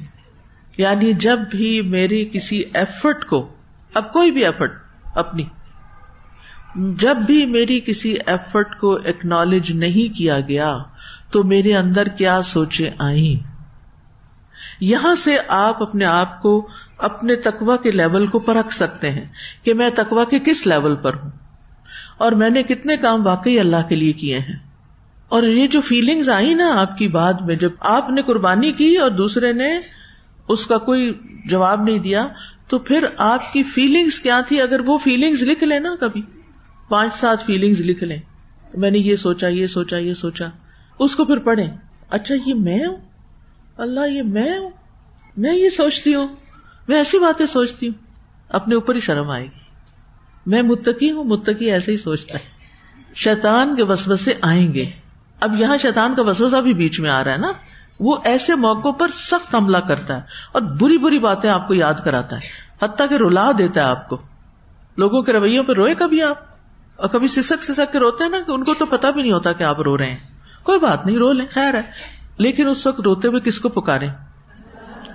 [0.77, 3.53] یعنی جب بھی میری کسی ایفرٹ کو،
[3.93, 4.83] اب کوئی بھی ایفرٹ
[5.15, 5.43] اپنی،
[6.75, 10.77] جب بھی میری کسی ایفرٹ کو اکنالج نہیں کیا گیا،
[11.31, 13.39] تو میرے اندر کیا سوچے آئی
[14.79, 16.67] یہاں سے آپ اپنے آپ کو
[16.97, 19.25] اپنے تقوا کے لیول کو پرکھ سکتے ہیں
[19.63, 21.31] کہ میں تقوا کے کس لیول پر ہوں۔
[22.17, 24.68] اور میں نے کتنے کام واقعی اللہ کے لیے کیے ہیں۔
[25.29, 28.97] اور یہ جو فیلنگز آئی نا آپ کی بات میں، جب آپ نے قربانی کی
[28.97, 29.79] اور دوسرے نے
[30.47, 31.13] اس کا کوئی
[31.45, 32.27] جواب نہیں دیا،
[32.67, 36.21] تو پھر آپ کی فیلنگس کیا تھی؟ اگر وہ فیلنگس لکھ لیں نا کبھی،
[36.89, 38.17] پانچ سات فیلنگس لکھ لیں۔
[38.73, 40.45] میں نے یہ سوچا یہ سوچا یہ سوچا۔
[40.99, 41.67] اس کو پھر پڑھے
[42.09, 42.97] اچھا یہ میں ہوں؟
[43.77, 44.69] اللہ، یہ میں ہوں؟
[45.37, 46.27] میں یہ سوچتی ہوں۔
[46.87, 48.05] میں ایسی باتیں سوچتی ہوں۔
[48.49, 49.59] اپنے اوپر ہی شرم آئے گی۔
[50.45, 52.43] میں متقی ہوں، متقی ایسے ہی سوچتا ہے۔
[53.15, 54.85] شیطان کے وسوسے آئیں گے۔
[55.39, 57.51] اب یہاں شیطان کا وسوسہ بھی بیچ میں آ رہا ہے نا۔
[57.99, 60.21] وہ ایسے موقع پر سخت حملہ کرتا ہے
[60.51, 62.41] اور بری بری باتیں آپ کو یاد کراتا ہے۔
[62.85, 64.17] حتیٰ کہ رلا دیتا ہے آپ کو۔
[64.97, 66.35] لوگوں کے رویوں پہ روئے کبھی آپ؟
[66.95, 69.31] اور کبھی سسک سسک کے روتے ہیں نا کہ ان کو تو پتا بھی نہیں
[69.31, 70.17] ہوتا کہ آپ رو رہے ہیں۔
[70.63, 71.81] کوئی بات نہیں، رو لیں، خیر ہے۔
[72.37, 74.07] لیکن اس وقت روتے ہوئے کس کو پکارے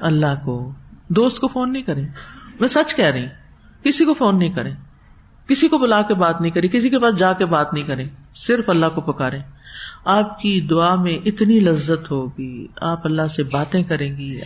[0.00, 0.72] اللہ کو۔
[1.08, 2.08] دوست کو فون نہیں کریں۔
[2.60, 3.26] میں سچ کہہ رہی
[3.82, 4.74] کسی کو فون نہیں کریں۔
[5.48, 8.08] کسی کو بلا کے بات نہیں کریں، کسی کے پاس جا کے بات نہیں کریں۔
[8.34, 9.38] صرف اللہ کو پکارے
[10.04, 14.40] آپ کی دعا میں اتنی لذت ہوگی، آپ اللہ سے باتیں کریں گی۔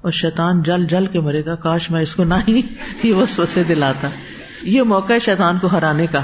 [0.00, 2.62] اور شیطان جل جل کے مرے گا، کاش میں اس کو نہ ہی
[3.02, 4.08] یہ بس وسے دلاتا۔
[4.62, 6.22] یہ موقع ہے شیطان کو ہرانے کا۔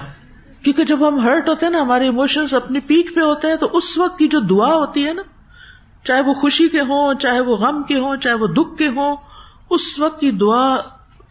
[0.62, 3.68] کیونکہ جب ہم ہرٹ ہوتے ہیں نا، ہمارے اموشنس اپنی پیک پہ ہوتے ہیں، تو
[3.72, 5.22] اس وقت کی جو دعا ہوتی ہے نا،
[6.04, 9.16] چاہے وہ خوشی کے ہوں، چاہے وہ غم کے ہوں، چاہے وہ دکھ کے ہوں،
[9.70, 10.76] اس وقت کی دعا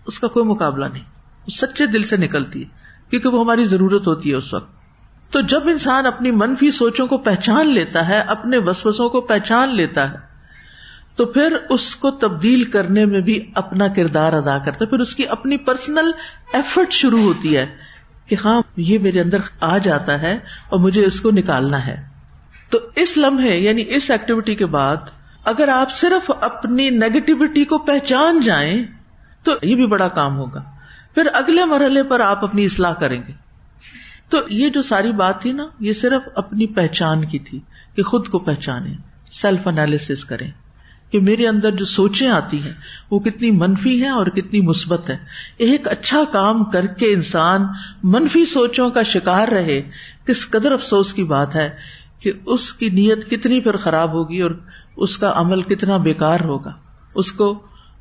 [0.05, 1.03] اس کا کوئی مقابلہ نہیں۔
[1.49, 2.67] سچے دل سے نکلتی ہے،
[3.09, 4.80] کیونکہ وہ ہماری ضرورت ہوتی ہے اس وقت۔
[5.31, 10.11] تو جب انسان اپنی منفی سوچوں کو پہچان لیتا ہے، اپنے وسوسوں کو پہچان لیتا
[10.11, 10.17] ہے،
[11.15, 15.15] تو پھر اس کو تبدیل کرنے میں بھی اپنا کردار ادا کرتا ہے۔ پھر اس
[15.15, 16.11] کی اپنی پرسنل
[16.53, 17.65] ایفرٹ شروع ہوتی ہے
[18.27, 22.03] کہ ہاں یہ میرے اندر آ جاتا ہے اور مجھے اس کو نکالنا ہے۔
[22.69, 24.97] تو اس لمحے یعنی اس ایکٹیویٹی کے بعد،
[25.45, 28.83] اگر آپ صرف اپنی نیگیٹیوٹی کو پہچان جائیں،
[29.43, 30.63] تو یہ بھی بڑا کام ہوگا۔
[31.15, 33.50] پھر اگلے مرحلے پر آپ اپنی اصلاح کریں گے۔
[34.31, 37.59] تو یہ جو ساری بات تھی نا، یہ صرف اپنی پہچان کی تھی
[37.95, 38.93] کہ خود کو پہچانے
[39.31, 40.51] سیلف انالیس کریں
[41.11, 42.73] کہ میرے اندر جو سوچیں آتی ہیں،
[43.11, 45.17] وہ کتنی منفی ہیں اور کتنی مثبت ہے
[45.57, 47.65] ایک اچھا کام کر کے انسان
[48.03, 49.81] منفی سوچوں کا شکار رہے،
[50.25, 51.69] کس قدر افسوس کی بات ہے
[52.19, 54.51] کہ اس کی نیت کتنی پھر خراب ہوگی اور
[54.97, 56.71] اس کا عمل کتنا بیکار ہوگا۔
[57.15, 57.59] اس کو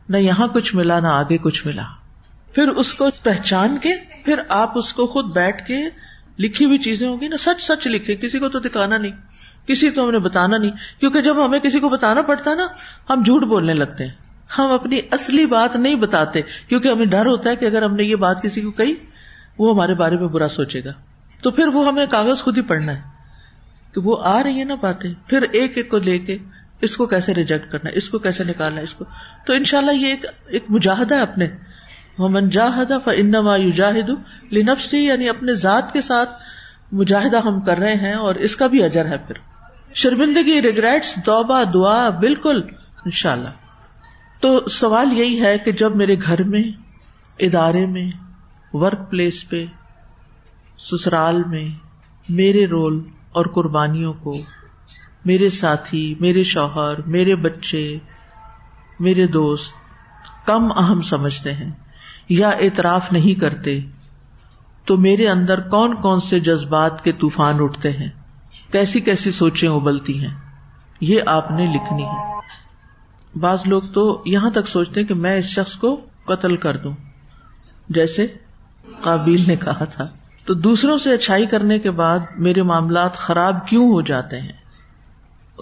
[0.08, 1.84] نہ یہاں کچھ ملا، نہ آگے کچھ ملا۔
[2.54, 6.09] پھر اس کو پہچان کے، پھر آپ اس کو خود بیٹھ کے
[6.40, 9.12] لکھی ہوئی چیزیں ہوگی نا، سچ سچ لکھے، کسی کو تو دکھانا نہیں،
[9.66, 10.70] کسی تو ہمیں بتانا نہیں،
[11.00, 12.66] کیونکہ جب ہمیں کسی کو بتانا پڑتا ہے نا،
[13.10, 14.14] ہم جھوٹ بولنے لگتے ہیں۔
[14.58, 18.02] ہم اپنی اصلی بات نہیں بتاتے، کیونکہ ہمیں ڈر ہوتا ہے کہ اگر ہم نے
[18.02, 18.94] یہ بات کسی کو کہی،
[19.58, 20.92] وہ ہمارے بارے میں برا سوچے گا۔
[21.42, 23.00] تو پھر وہ ہمیں کاغذ خود ہی پڑھنا ہے
[23.94, 26.38] کہ وہ آ رہی ہے نا باتیں۔ پھر ایک ایک کو لے کے
[26.80, 29.04] اس کو کیسے ریجیکٹ کرنا ہے، اس کو کیسے نکالنا ہے، اس کو۔
[29.46, 30.14] تو ان شاء اللہ یہ
[30.46, 31.48] ایک مجاہدہ ہے اپنے۔
[32.28, 34.10] من جاہد انما یوجاہد
[34.52, 36.30] لنفسی یعنی اپنے ذات کے ساتھ
[36.92, 39.34] مجاہدہ ہم کر رہے ہیں اور اس کا بھی اجر ہے پھر۔
[39.94, 42.62] شرمندگی ریگریٹس دوبا دعا، بالکل
[43.04, 43.48] ان شاء اللہ
[44.40, 46.62] تو سوال یہی ہے کہ جب میرے گھر میں،
[47.38, 48.10] ادارے میں
[48.72, 49.64] ورک پلیس پہ،
[50.78, 51.68] سسرال میں
[52.28, 54.34] میرے رول اور قربانیوں کو،
[55.24, 57.98] میرے ساتھی، میرے شوہر، میرے بچے،
[59.00, 59.74] میرے دوست
[60.46, 61.70] کم اہم سمجھتے ہیں۔
[62.30, 63.80] یا اعتراف نہیں کرتے،
[64.84, 68.08] تو میرے اندر کون کون سے جذبات کے طوفان اٹھتے ہیں؟
[68.72, 70.34] کیسی کیسی سوچیں ابلتی ہیں؟
[71.00, 72.30] یہ آپ نے لکھنی ہے۔
[73.38, 76.92] بعض لوگ تو یہاں تک سوچتے کہ میں اس شخص کو قتل کر دوں۔
[77.88, 78.26] جیسے
[79.02, 80.06] قابل نے کہا تھا۔
[80.44, 84.52] تو دوسروں سے اچھائی کرنے کے بعد میرے معاملات خراب کیوں ہو جاتے ہیں؟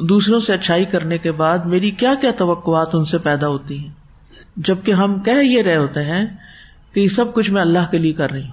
[0.02, 3.92] دوسروں سے اچھائی کرنے کے بعد میری کیا کیا توقعات ان سے پیدا ہوتی ہیں؟
[4.56, 6.26] جبکہ ہم کہہ یہ رہے ہوتے ہیں
[6.92, 8.52] کہ یہ سب کچھ میں اللہ کے لیے کر رہی ہوں۔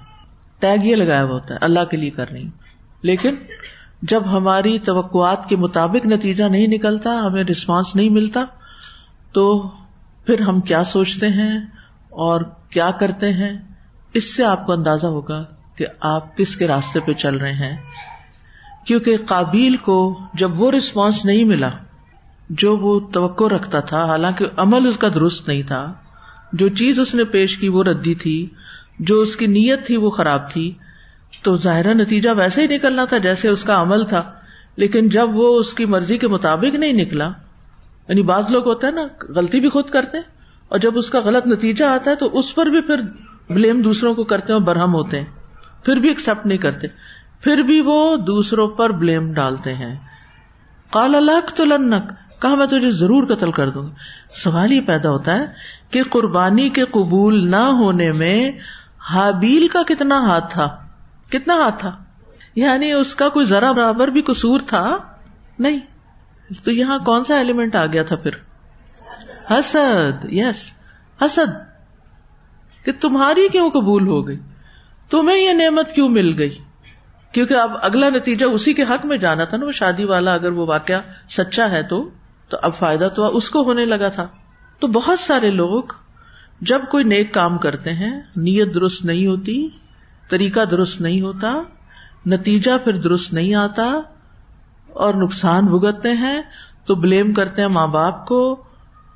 [0.60, 2.52] ٹیگ یہ لگایا ہوا ہوتا ہے، اللہ کے لیے کر رہی ہوں۔
[3.02, 3.36] لیکن
[4.02, 8.44] جب ہماری توقعات کے مطابق نتیجہ نہیں نکلتا، ہمیں رسپانس نہیں ملتا،
[9.32, 9.70] تو
[10.26, 11.60] پھر ہم کیا سوچتے ہیں
[12.10, 13.58] اور کیا کرتے ہیں؟
[14.14, 15.44] اس سے آپ کو اندازہ ہوگا
[15.76, 17.78] کہ آپ کس کے راستے پہ چل رہے ہیں۔
[18.86, 21.70] کیونکہ قابل کو جب وہ رسپانس نہیں ملا،
[22.50, 25.94] جو وہ توقع رکھتا تھا، حالانکہ عمل اس کا درست نہیں تھا
[26.54, 28.50] جو چیز اس نے پیش کی وہ ردی تھی،
[29.00, 30.74] جو اس کی نیت تھی وہ خراب تھی۔
[31.43, 34.32] تو ظاہرہ نتیجہ ویسے ہی نکلنا تھا جیسے اس کا عمل تھا،
[34.76, 37.32] لیکن جب وہ اس کی مرضی کے مطابق نہیں نکلا
[38.08, 40.24] یعنی بعض لوگ ہوتا ہے نا، غلطی بھی خود کرتے ہیں،
[40.68, 43.02] اور جب اس کا غلط نتیجہ آتا ہے تو اس پر بھی پھر
[43.50, 45.26] بلیم دوسروں کو کرتے ہیں اور برہم ہوتے ہیں۔
[45.86, 46.88] پھر بھی ایکسپٹ نہیں کرتے۔
[47.41, 49.96] پھر بھی وہ دوسروں پر بلیم ڈالتے ہیں۔
[50.89, 53.93] کال الگ تو لنک کہا میں تجھے ضرور قتل کر دوں گا۔
[54.43, 55.46] سوال یہ پیدا ہوتا ہے
[55.90, 58.52] کہ قربانی کے قبول نہ ہونے میں
[59.00, 60.76] حابیل کا کتنا ہاتھ تھا؟
[61.30, 62.04] کتنا ہاتھ تھا؟
[62.56, 64.98] یعنی اس کا کوئی ذرا برابر بھی قصور تھا؟
[65.60, 65.80] نہیں.
[66.64, 68.32] تو یہاں کون سا ایلیمنٹ آ گیا تھا پھر؟
[69.52, 70.26] حسد.
[70.34, 70.72] یس
[71.22, 71.76] حسد.
[72.86, 74.40] کہ تمہاری کیوں قبول ہو گئی؟
[75.10, 76.58] تمہیں یہ نعمت کیوں مل گئی؟
[77.32, 80.52] کیونکہ اب اگلا نتیجہ اسی کے حق میں جانا تھا نا، وہ شادی والا اگر
[80.52, 82.10] وہ واقعہ سچا ہے تو
[82.50, 84.28] تو اب فائدہ تو اس کو ہونے لگا تھا۔
[84.80, 85.84] تو بہت سارے لوگ
[86.61, 89.67] جب کوئی نیک کام کرتے ہیں، نیت درست نہیں ہوتی،
[90.30, 91.61] طریقہ درست نہیں ہوتا،
[92.26, 93.99] نتیجہ پھر درست نہیں آتا
[94.88, 96.41] اور نقصان بھگتتے ہیں،
[96.86, 98.63] تو بلیم کرتے ہیں ماں باپ کو،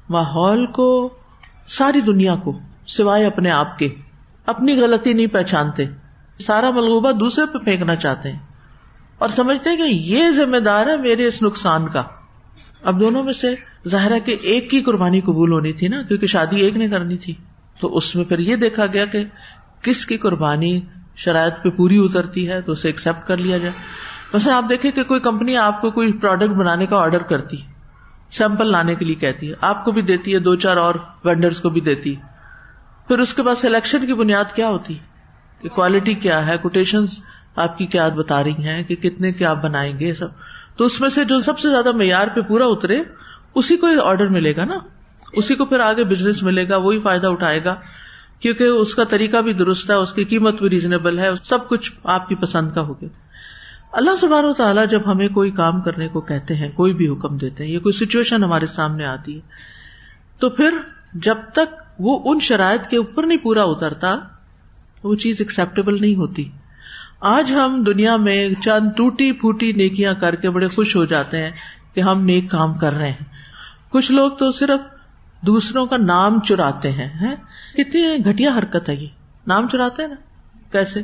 [0.10, 1.10] ماحول کو،
[1.68, 3.96] ساری دنیا کو، سوائے اپنے آپ کے۔
[4.46, 5.86] اپنی غلطی نہیں پہچانتے۔
[6.40, 8.40] سارا ملغوبہ دوسرے پہ پھینکنا چاہتے ہیں۔
[9.18, 12.04] اور سمجھتے ہیں کہ یہ ذمہ دار ہے میرے اس نقصان کا۔
[12.84, 13.48] اب دونوں میں سے
[13.88, 17.18] ظاہر ہے کہ ایک کی قربانی قبول ہونی تھی نا، کیونکہ شادی ایک نے کرنی
[17.18, 17.34] تھی۔
[17.80, 19.24] تو اس میں پھر یہ دیکھا گیا کہ
[19.82, 20.82] کس کی قربانی
[21.16, 23.72] شرائط پہ پوری اترتی ہے تو اسے ایکسپٹ کر لیا جائے۔
[24.34, 27.58] مثلاً آپ دیکھیں کہ کوئی کمپنی آپ کو کوئی پروڈکٹ بنانے کا آرڈر کرتی
[28.32, 31.62] سیمپل لانے کے لیے کہتی ہے۔ آپ کو بھی دیتی ہے، دو چار اور وینڈرس
[31.62, 32.16] کو بھی دیتی
[33.08, 34.96] پھر اس کے بعد سلیکشن کی بنیاد کیا ہوتی
[35.62, 37.00] کہ کوالٹی کیا ہے کوٹیشن
[37.56, 40.28] آپ کی کیا بتا رہی ہیں کہ کتنے کے آپ بنائیں گے سب۔
[40.80, 43.02] تو اس میں سے جو سب سے زیادہ معیار پہ پورا اترے،
[43.56, 44.78] اسی کو آرڈر ملے گا نا۔
[45.34, 47.76] اسی کو پھر آگے بزنس ملے گا، وہی فائدہ اٹھائے گا۔
[48.40, 51.92] کیونکہ اس کا طریقہ بھی درست ہے، اس کی قیمت بھی ریزنیبل ہے، سب کچھ
[52.04, 53.06] آپ کی پسند کا ہوگا
[53.92, 57.38] اللہ سبحانہ و تعالیٰ جب ہمیں کوئی کام کرنے کو کہتے ہیں، کوئی بھی حکم
[57.38, 59.42] دیتے ہیں، یا کوئی سچویشن ہمارے سامنے آتی ہے،
[60.40, 60.78] تو پھر
[61.14, 64.16] جب تک وہ ان شرائط کے اوپر نہیں پورا اترتا،
[65.04, 66.50] وہ چیز ایکسپٹیبل نہیں ہوتی۔
[67.20, 71.52] آج ہم دنیا میں چند ٹوٹی پھوٹی نیکیاں کر کے بڑے خوش ہو جاتے ہیں
[71.94, 73.26] کہ ہم نیک کام کر رہے ہیں۔
[73.90, 74.80] کچھ لوگ تو صرف
[75.42, 77.36] دوسروں کا نام چراتے ہیں
[77.74, 79.08] کتنی گٹیا حرکت ہے یہ۔
[79.48, 80.16] نام چراتے ہیں نا؟
[80.72, 81.02] کیسے؟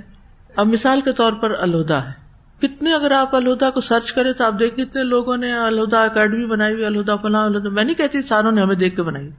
[0.55, 2.11] اب مثال کے طور پر الہدا ہے۔
[2.61, 6.45] کتنے اگر آپ الہدا کو سرچ کریں تو آپ دیکھ کتنے لوگوں نے الہدا اکیڈمی
[6.45, 9.29] بنائی ہوئی، الہدا فلاں، الہدا۔ میں نہیں کہتی ساروں نے ہمیں دیکھ کے بنائی۔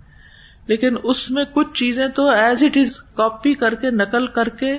[0.66, 4.78] لیکن اس میں کچھ چیزیں تو ایز اٹ از کاپی کر کے، نقل کر کے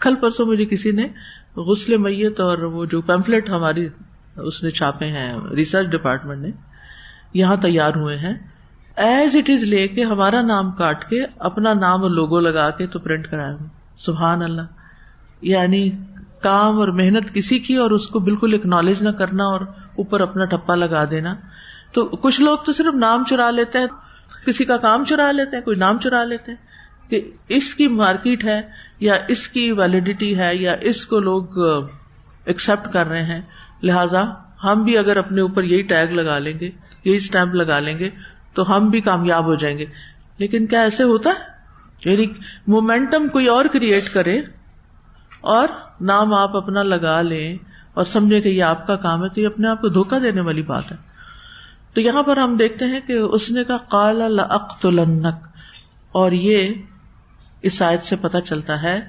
[0.00, 1.08] کل پرسوں مجھے کسی نے
[1.56, 3.88] غسل میت اور وہ جو پیمفلٹ ہماری
[4.36, 6.50] اس نے چھاپے ہیں ریسرچ ڈپارٹمنٹ نے،
[7.34, 8.34] یہاں تیار ہوئے ہیں۔
[8.96, 12.86] ایز اٹ از لے کے ہمارا نام کاٹ کے اپنا نام اور لوگو لگا کے
[12.86, 13.54] تو پرنٹ کرائے
[13.96, 14.62] سبحان اللہ۔
[15.42, 15.90] یعنی
[16.42, 19.60] کام اور محنت کسی کی اور اس کو بالکل اکنالج نہ کرنا اور
[19.96, 21.34] اوپر اپنا ٹپا لگا دینا۔
[21.92, 23.86] تو کچھ لوگ تو صرف نام چرا لیتے ہیں،
[24.46, 26.70] کسی کا کام چرا لیتے ہیں، کوئی نام چرا لیتے ہیں۔
[27.10, 28.60] کہ اس کی مارکیٹ ہے
[29.00, 31.44] یا اس کی ویلڈیٹی ہے یا اس کو لوگ
[32.44, 33.42] ایکسپٹ کر رہے ہیں،
[33.82, 34.24] لہذا
[34.64, 36.70] ہم بھی اگر اپنے اوپر یہی ٹیگ لگا لیں گے،
[37.04, 38.10] یہی اسٹمپ لگا لیں گے،
[38.54, 39.84] تو ہم بھی کامیاب ہو جائیں گے۔
[40.38, 41.60] لیکن کیا ایسے ہوتا ہے؟
[42.10, 42.26] یعنی
[42.66, 44.40] مومینٹم کوئی اور کریٹ کرے
[45.40, 45.68] اور
[46.00, 47.58] نام آپ اپنا لگا لیں
[47.94, 50.40] اور سمجھے کہ یہ آپ کا کام ہے، تو یہ اپنے آپ کو دھوکا دینے
[50.40, 50.96] والی بات ہے۔
[51.94, 54.28] تو یہاں پر ہم دیکھتے ہیں کہ اس نے کہا کالا
[54.84, 55.34] لنک
[56.12, 56.74] اور یہ
[57.62, 59.00] اس آیت سے پتا چلتا ہے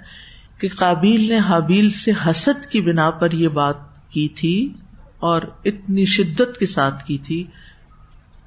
[0.57, 3.75] کہ قابیل نے حابیل سے حسد کی بنا پر یہ بات
[4.09, 4.73] کی تھی
[5.19, 7.47] اور اتنی شدت کے ساتھ کی تھی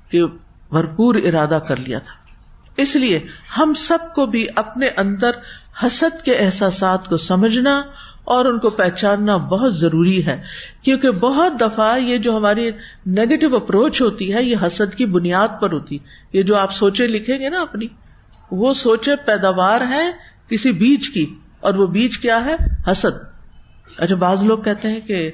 [0.08, 0.26] کہ
[0.70, 2.14] بھرپور ارادہ کر لیا تھا۔
[2.76, 3.20] اس لیے
[3.58, 5.30] ہم سب کو بھی اپنے اندر
[5.82, 7.82] حسد کے احساسات کو سمجھنا
[8.24, 10.42] اور ان کو پہچاننا بہت ضروری ہے،
[10.82, 12.70] کیونکہ بہت دفعہ یہ جو ہماری
[13.06, 15.98] نیگیٹو اپروچ ہوتی ہے، یہ حسد کی بنیاد پر ہوتی
[16.32, 17.86] یہ جو آپ سوچے لکھیں گے نا اپنی۔
[18.50, 20.10] وہ سوچے پیداوار ہے
[20.48, 22.56] کسی بیج کی اور وہ بیج کیا ہے؟
[22.90, 23.24] حسد۔
[23.98, 25.30] اچھا بعض لوگ کہتے ہیں کہ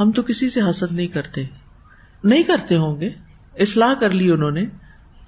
[0.00, 1.44] ہم تو کسی سے حسد نہیں کرتے۔
[2.24, 3.10] نہیں کرتے ہوں گے۔
[3.58, 4.64] اصلاح کر لی انہوں نے۔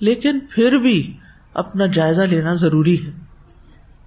[0.00, 1.16] لیکن پھر بھی
[1.54, 3.10] اپنا جائزہ لینا ضروری ہے۔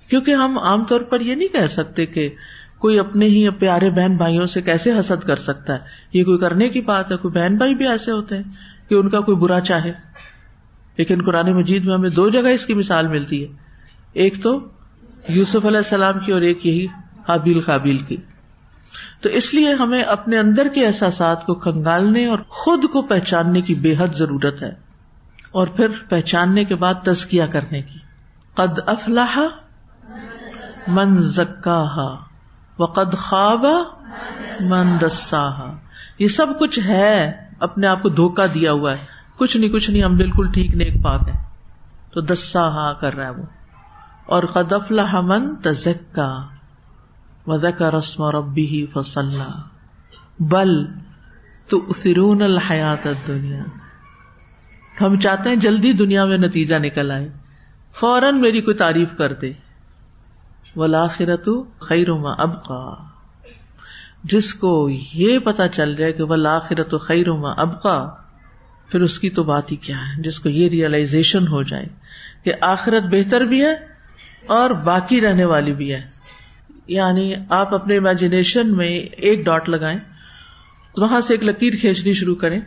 [0.09, 2.29] کیونکہ ہم عام طور پر یہ نہیں کہہ سکتے کہ
[2.77, 5.79] کوئی اپنے ہی پیارے بہن بھائیوں سے کیسے حسد کر سکتا ہے۔
[6.13, 8.43] یہ کوئی کرنے کی بات ہے۔ کوئی بہن بھائی بھی ایسے ہوتے ہیں
[8.89, 9.93] کہ ان کا کوئی برا چاہے۔
[11.01, 13.47] لیکن قرآن مجید میں ہمیں دو جگہ اس کی مثال ملتی ہے۔
[14.13, 14.67] ایک تو
[15.29, 16.85] یوسف علیہ السلام کی اور ایک یہی
[17.27, 18.17] حابیل قابیل کی۔
[19.21, 23.75] تو اس لیے ہمیں اپنے اندر کے احساسات کو کنگالنے اور خود کو پہچاننے کی
[23.75, 24.71] بے حد ضرورت ہے۔
[25.51, 27.99] اور پھر پہچاننے کے بعد تزکیا کرنے کی۔
[28.53, 29.39] قد افلاح
[30.87, 32.15] من زکا
[32.79, 33.65] وقد خواب
[34.59, 35.49] من دسا
[36.19, 39.10] یہ سب کچھ ہے، اپنے آپ کو دھوکا دیا ہوا ہے۔
[39.41, 41.43] کچھ نہیں کچھ نہیں، ہم بالکل ٹھیک نیک پاک ہے
[42.13, 43.45] تو دسا ہا کر رہا ہے وہ۔
[44.25, 46.47] اور قدف من تزکا
[47.47, 49.47] وزک رسم اور ابی ہی فسلنا
[50.39, 50.85] بل
[51.69, 53.63] تو فرون الحیات دنیا
[55.01, 57.29] ہم چاہتے ہیں جلدی دنیا میں نتیجہ نکل آئے۔
[57.99, 59.53] فوراً میری کوئی تعریف کر دے۔
[60.75, 62.95] ولاخرت خیر اب کا
[64.23, 67.27] جس کو یہ پتا چل جائے کہ ولاخرت خیر
[67.57, 68.15] اب کا
[68.91, 71.85] پھر اس کی تو بات ہی کیا ہے؟ جس کو یہ ریئلائزیشن ہو جائے
[72.43, 73.73] کہ آخرت بہتر بھی ہے
[74.45, 76.01] اور باقی رہنے والی بھی ہے۔
[76.87, 79.99] یعنی آپ اپنے امیجنیشن میں ایک ڈاٹ لگائیں،
[80.97, 82.59] وہاں سے ایک لکیر کھینچنی شروع کریں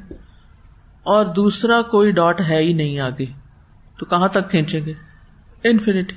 [1.02, 3.24] اور دوسرا کوئی ڈاٹ ہے ہی نہیں آگے۔
[3.98, 4.92] تو کہاں تک کھینچیں گے؟
[5.64, 6.16] انفینٹی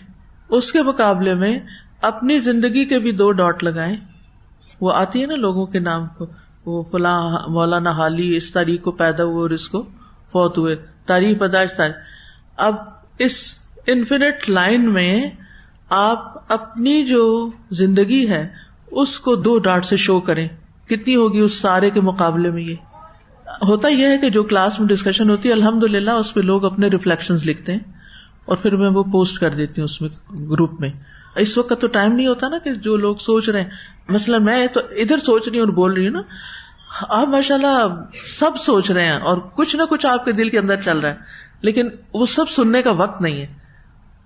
[0.49, 1.60] اس کے مقابلے میں
[2.01, 3.95] اپنی زندگی کے بھی دو ڈاٹ لگائیں۔
[4.82, 6.26] وہ آتی ہے نا لوگوں کے نام کو۔
[6.68, 9.84] وہ فلاں مولانا حالی اس تاریخ کو پیدا ہوئے اور اس کو
[10.32, 11.95] فوت ہوئے۔ تاریخ پیدائش تاریخ۔
[12.57, 12.76] اب
[13.20, 15.30] اس انفینٹ لائن میں
[15.89, 18.47] آپ اپنی جو زندگی ہے،
[18.91, 20.47] اس کو دو ڈاٹ سے شو کریں۔
[20.89, 22.76] کتنی ہوگی اس سارے کے مقابلے میں یہ؟
[23.68, 26.65] ہوتا یہ ہے کہ جو کلاس میں ڈسکشن ہوتی ہے الحمد للہ اس پہ لوگ
[26.65, 27.80] اپنے ریفلیکشن لکھتے ہیں
[28.45, 30.09] اور پھر میں وہ پوسٹ کر دیتی ہوں اس میں
[30.49, 30.89] گروپ میں۔
[31.36, 33.70] اس وقت تو ٹائم نہیں ہوتا نا کہ جو لوگ سوچ رہے ہیں
[34.10, 36.22] مثلاً میں تو ادھر سوچ رہی ہوں اور بول رہی ہوں نا،
[37.10, 37.88] آپ ماشاء اللہ
[38.28, 41.10] سب سوچ رہے ہیں اور کچھ نہ کچھ آپ کے دل کے اندر چل رہا
[41.10, 41.16] ہے،
[41.62, 43.47] لیکن وہ سب سننے کا وقت نہیں ہے۔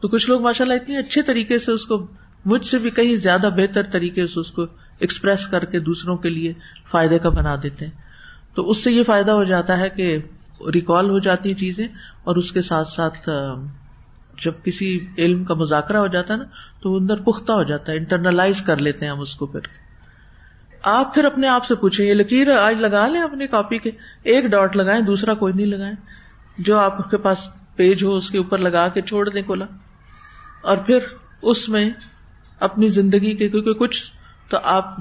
[0.02, 2.08] تو کچھ لوگ ماشاء اللہ اتنی اچھے طریقے سے اس کو،
[2.46, 4.66] مجھ سے بھی کہیں زیادہ بہتر طریقے سے اس کو
[5.00, 6.54] ایکسپریس کر کے دوسروں کے لیے
[6.92, 7.92] فائدے کا بنا دیتے ہیں۔
[8.56, 10.18] تو اس سے یہ فائدہ ہو جاتا ہے کہ
[10.74, 11.88] ریکال ہو جاتی ہیں چیزیں
[12.24, 13.30] اور اس کے ساتھ ساتھ
[14.38, 16.46] جب کسی علم کا مذاکرہ ہو جاتا ہے نا،
[16.82, 19.60] تو وہ اندر پختہ ہو جاتا ہے انٹرنلائز کر لیتے ہیں ہم اس کو پھر۔
[20.84, 23.92] آپ پھر اپنے آپ سے پوچھیں، یہ لکیر آج لگا لیں اپنی کاپی کے؟
[24.24, 25.96] ایک ڈاٹ لگائیں، دوسرا کوئی نہیں لگائیں۔
[26.58, 29.66] جو آپ کے پاس پیج ہو، اس کے اوپر لگا کے چھوڑ دیں کھلا
[30.64, 31.00] اور پھر
[31.42, 31.90] اس میں
[32.60, 34.04] اپنی زندگی کے، کیونکہ کچھ
[34.50, 34.96] تو آپ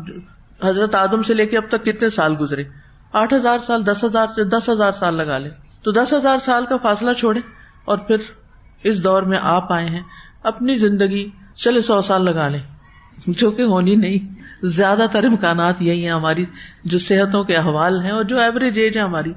[0.64, 2.64] حضرت آدم سے لے کے اب تک کتنے سال گزرے؟
[3.12, 5.50] آٹھ ہزار سال، دس ہزار سے دس ہزار سال لگا لیں۔
[5.82, 7.40] تو دس ہزار سال کا فاصلہ چھوڑے
[7.84, 8.16] اور پھر
[8.82, 10.02] اس دور میں آپ آئے ہیں،
[10.42, 12.60] اپنی زندگی چلے سو سال لگا لیں۔
[13.26, 16.44] جو کہ ہونی نہیں۔ زیادہ تر امکانات یہی ہیں ہماری،
[16.84, 19.32] جو صحتوں کے احوال ہیں اور جو ایوریج ایج ہے ہماری۔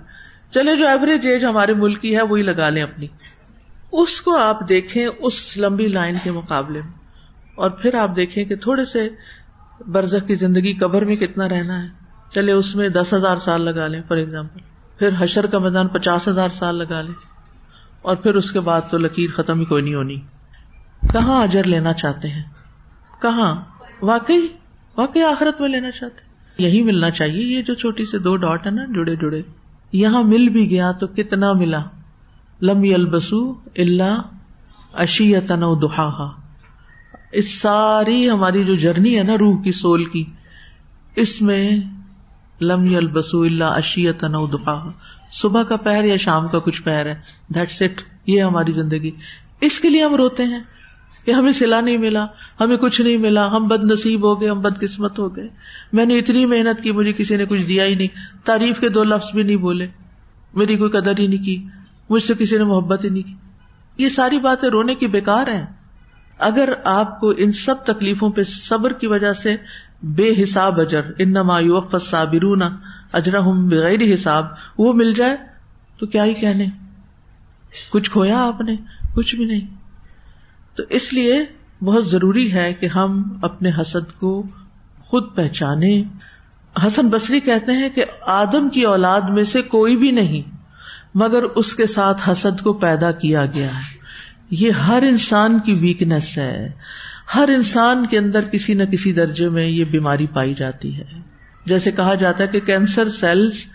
[0.51, 3.07] چلے، جو ایوریج ایج ہمارے ملک کی ہے، وہی لگا لیں اپنی۔
[3.91, 6.91] اس کو آپ دیکھیں اس لمبی لائن کے مقابلے میں۔
[7.55, 9.09] اور پھر آپ دیکھیں کہ تھوڑے سے
[9.87, 11.87] برزخ کی زندگی قبر میں کتنا رہنا ہے۔
[12.33, 14.59] چلے، اس میں دس ہزار سال لگا لیں فار ایگزامپل
[14.99, 17.32] پھر حشر کا میدان پچاس ہزار سال لگا لیں۔
[18.03, 20.15] اور پھر اس کے بعد تو لکیر ختم ہی کوئی نہیں ہونی۔
[21.13, 22.43] کہاں اجر لینا چاہتے ہیں؟
[23.21, 23.55] کہاں؟
[24.01, 24.47] واقعی؟
[24.97, 26.21] واقعی آخرت میں لینا چاہتے
[26.63, 29.41] یہی ملنا چاہیے۔ یہ جو چھوٹی سے دو ڈاٹ ہے نا، جڑے جڑے،
[29.91, 31.81] یہاں مل بھی گیا تو کتنا ملا؟
[32.61, 34.21] لمبی البسو اللہ
[34.93, 36.31] اشیتن دہا
[37.31, 40.25] اس ساری ہماری جو جرنی ہے نا، روح کی، سول کی،
[41.15, 41.79] اس میں
[42.61, 44.83] لم البسو اللہ اشیت نو دفاع
[45.33, 47.15] صبح کا پہر یا شام کا کچھ پہر ہے۔
[47.47, 49.11] دیٹس اٹ یہ ہماری زندگی۔
[49.61, 50.59] اس کے لیے ہم روتے ہیں
[51.25, 52.25] کہ ہمیں سلا نہیں ملا،
[52.59, 55.47] ہمیں کچھ نہیں ملا، ہم بد نصیب ہو گئے، ہم بد قسمت ہو گئے۔
[55.93, 58.07] میں نے اتنی محنت کی، مجھے کسی نے کچھ دیا ہی نہیں۔
[58.43, 59.87] تعریف کے دو لفظ بھی نہیں بولے۔
[60.53, 61.65] میری کوئی قدر ہی نہیں کی،
[62.09, 63.33] مجھ سے کسی نے محبت ہی نہیں کی۔
[63.97, 65.65] یہ ساری باتیں رونے کی بیکار ہیں۔
[66.39, 69.55] اگر آپ کو ان سب تکلیفوں پہ صبر کی وجہ سے
[70.03, 72.61] بے حساب اجر ان مایوف صابرون
[73.13, 74.45] اجرا ہوں بغیر حساب،
[74.77, 75.37] وہ مل جائے
[75.99, 76.65] تو کیا ہی کہنے؟
[77.91, 78.75] کچھ کھویا آپ نے؟
[79.13, 79.67] کچھ بھی نہیں۔
[80.75, 81.45] تو اس لیے
[81.81, 84.43] بہت ضروری ہے کہ ہم اپنے حسد کو
[84.99, 86.03] خود پہچانے
[86.87, 90.55] حسن بصری کہتے ہیں کہ آدم کی اولاد میں سے کوئی بھی نہیں،
[91.15, 94.03] مگر اس کے ساتھ حسد کو پیدا کیا گیا ہے۔
[94.51, 96.71] یہ ہر انسان کی ویکنیس ہے۔
[97.35, 101.32] ہر انسان کے اندر کسی نہ کسی درجے میں یہ بیماری پائی جاتی ہے۔
[101.65, 103.65] جیسے کہا جاتا ہے کہ کینسر سیلس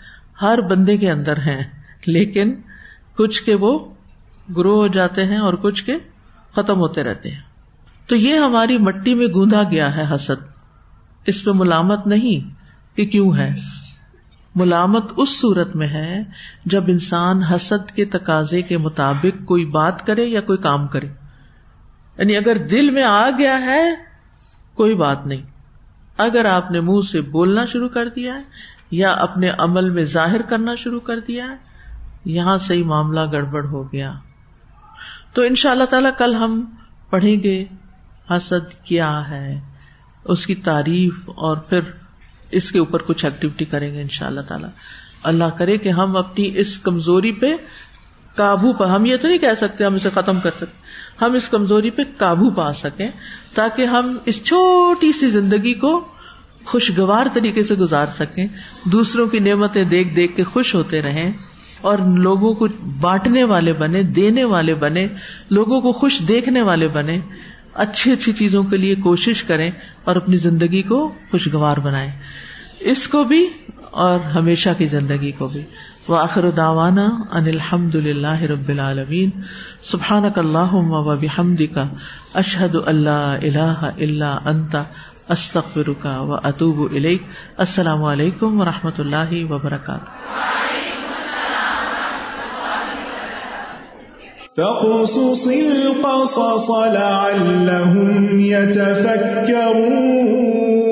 [0.41, 1.63] ہر بندے کے اندر ہیں،
[2.05, 2.55] لیکن
[3.17, 3.79] کچھ کے وہ
[4.57, 5.97] گرو ہو جاتے ہیں اور کچھ کے
[6.55, 7.41] ختم ہوتے رہتے ہیں۔
[8.07, 10.45] تو یہ ہماری مٹی میں گوندا گیا ہے حسد۔
[11.25, 12.53] اس پہ ملامت نہیں
[12.97, 13.55] کہ کیوں ہے۔
[14.55, 16.23] ملامت اس صورت میں ہے
[16.65, 21.07] جب انسان حسد کے تقاضے کے مطابق کوئی بات کرے یا کوئی کام کرے۔
[22.17, 23.95] یعنی اگر دل میں آ گیا ہے،
[24.73, 25.41] کوئی بات نہیں۔
[26.19, 28.43] اگر آپ نے منہ سے بولنا شروع کر دیا ہے
[28.91, 31.55] یا اپنے عمل میں ظاہر کرنا شروع کر دیا ہے،
[32.25, 34.13] یہاں سے ہی معاملہ گڑبڑ ہو گیا۔
[35.33, 36.61] تو ان شاء اللہ تعالی کل ہم
[37.09, 37.65] پڑھیں گے
[38.31, 39.59] حسد کیا ہے،
[40.25, 41.79] اس کی تعریف اور پھر
[42.51, 44.69] اس کے اوپر کچھ ایکٹیویٹی کریں گے ان شاء اللہ تعالیٰ۔
[45.23, 47.55] اللہ کرے کہ ہم اپنی اس کمزوری پہ
[48.35, 50.81] قابو پا، ہم یہ تو نہیں کہہ سکتے ہم اسے ختم کر سکتے۔
[51.21, 53.09] ہم اس کمزوری پہ قابو پا سکیں
[53.53, 56.07] تاکہ ہم اس چھوٹی سی زندگی کو
[56.65, 58.47] خوشگوار طریقے سے گزار سکیں،
[58.83, 61.31] دوسروں کی نعمتیں دیکھ دیکھ کے خوش ہوتے رہیں
[61.81, 62.67] اور لوگوں کو
[63.01, 65.07] بانٹنے والے بنے دینے والے بنے
[65.49, 67.19] لوگوں کو خوش دیکھنے والے بنے
[67.73, 69.71] اچھی اچھی چیزوں کے لیے کوشش کریں
[70.03, 72.11] اور اپنی زندگی کو خوشگوار بنائیں۔
[72.79, 73.49] اس کو بھی
[73.91, 75.61] اور ہمیشہ کی زندگی کو بھی۔
[76.07, 79.29] وہ آخر داوانا ان الحمد للہ رب العالمین۔
[79.83, 81.85] سبحان اللہ و بحمد کا
[82.33, 84.83] اشحد اللہ اللہ اللہ انتا
[85.29, 87.21] استخر کا و اطوب علیک
[87.57, 90.05] السلام علیکم و رحمۃ اللہ وبرکاتہ۔
[94.55, 100.88] فاقصص القصص لعلهم يتفكرون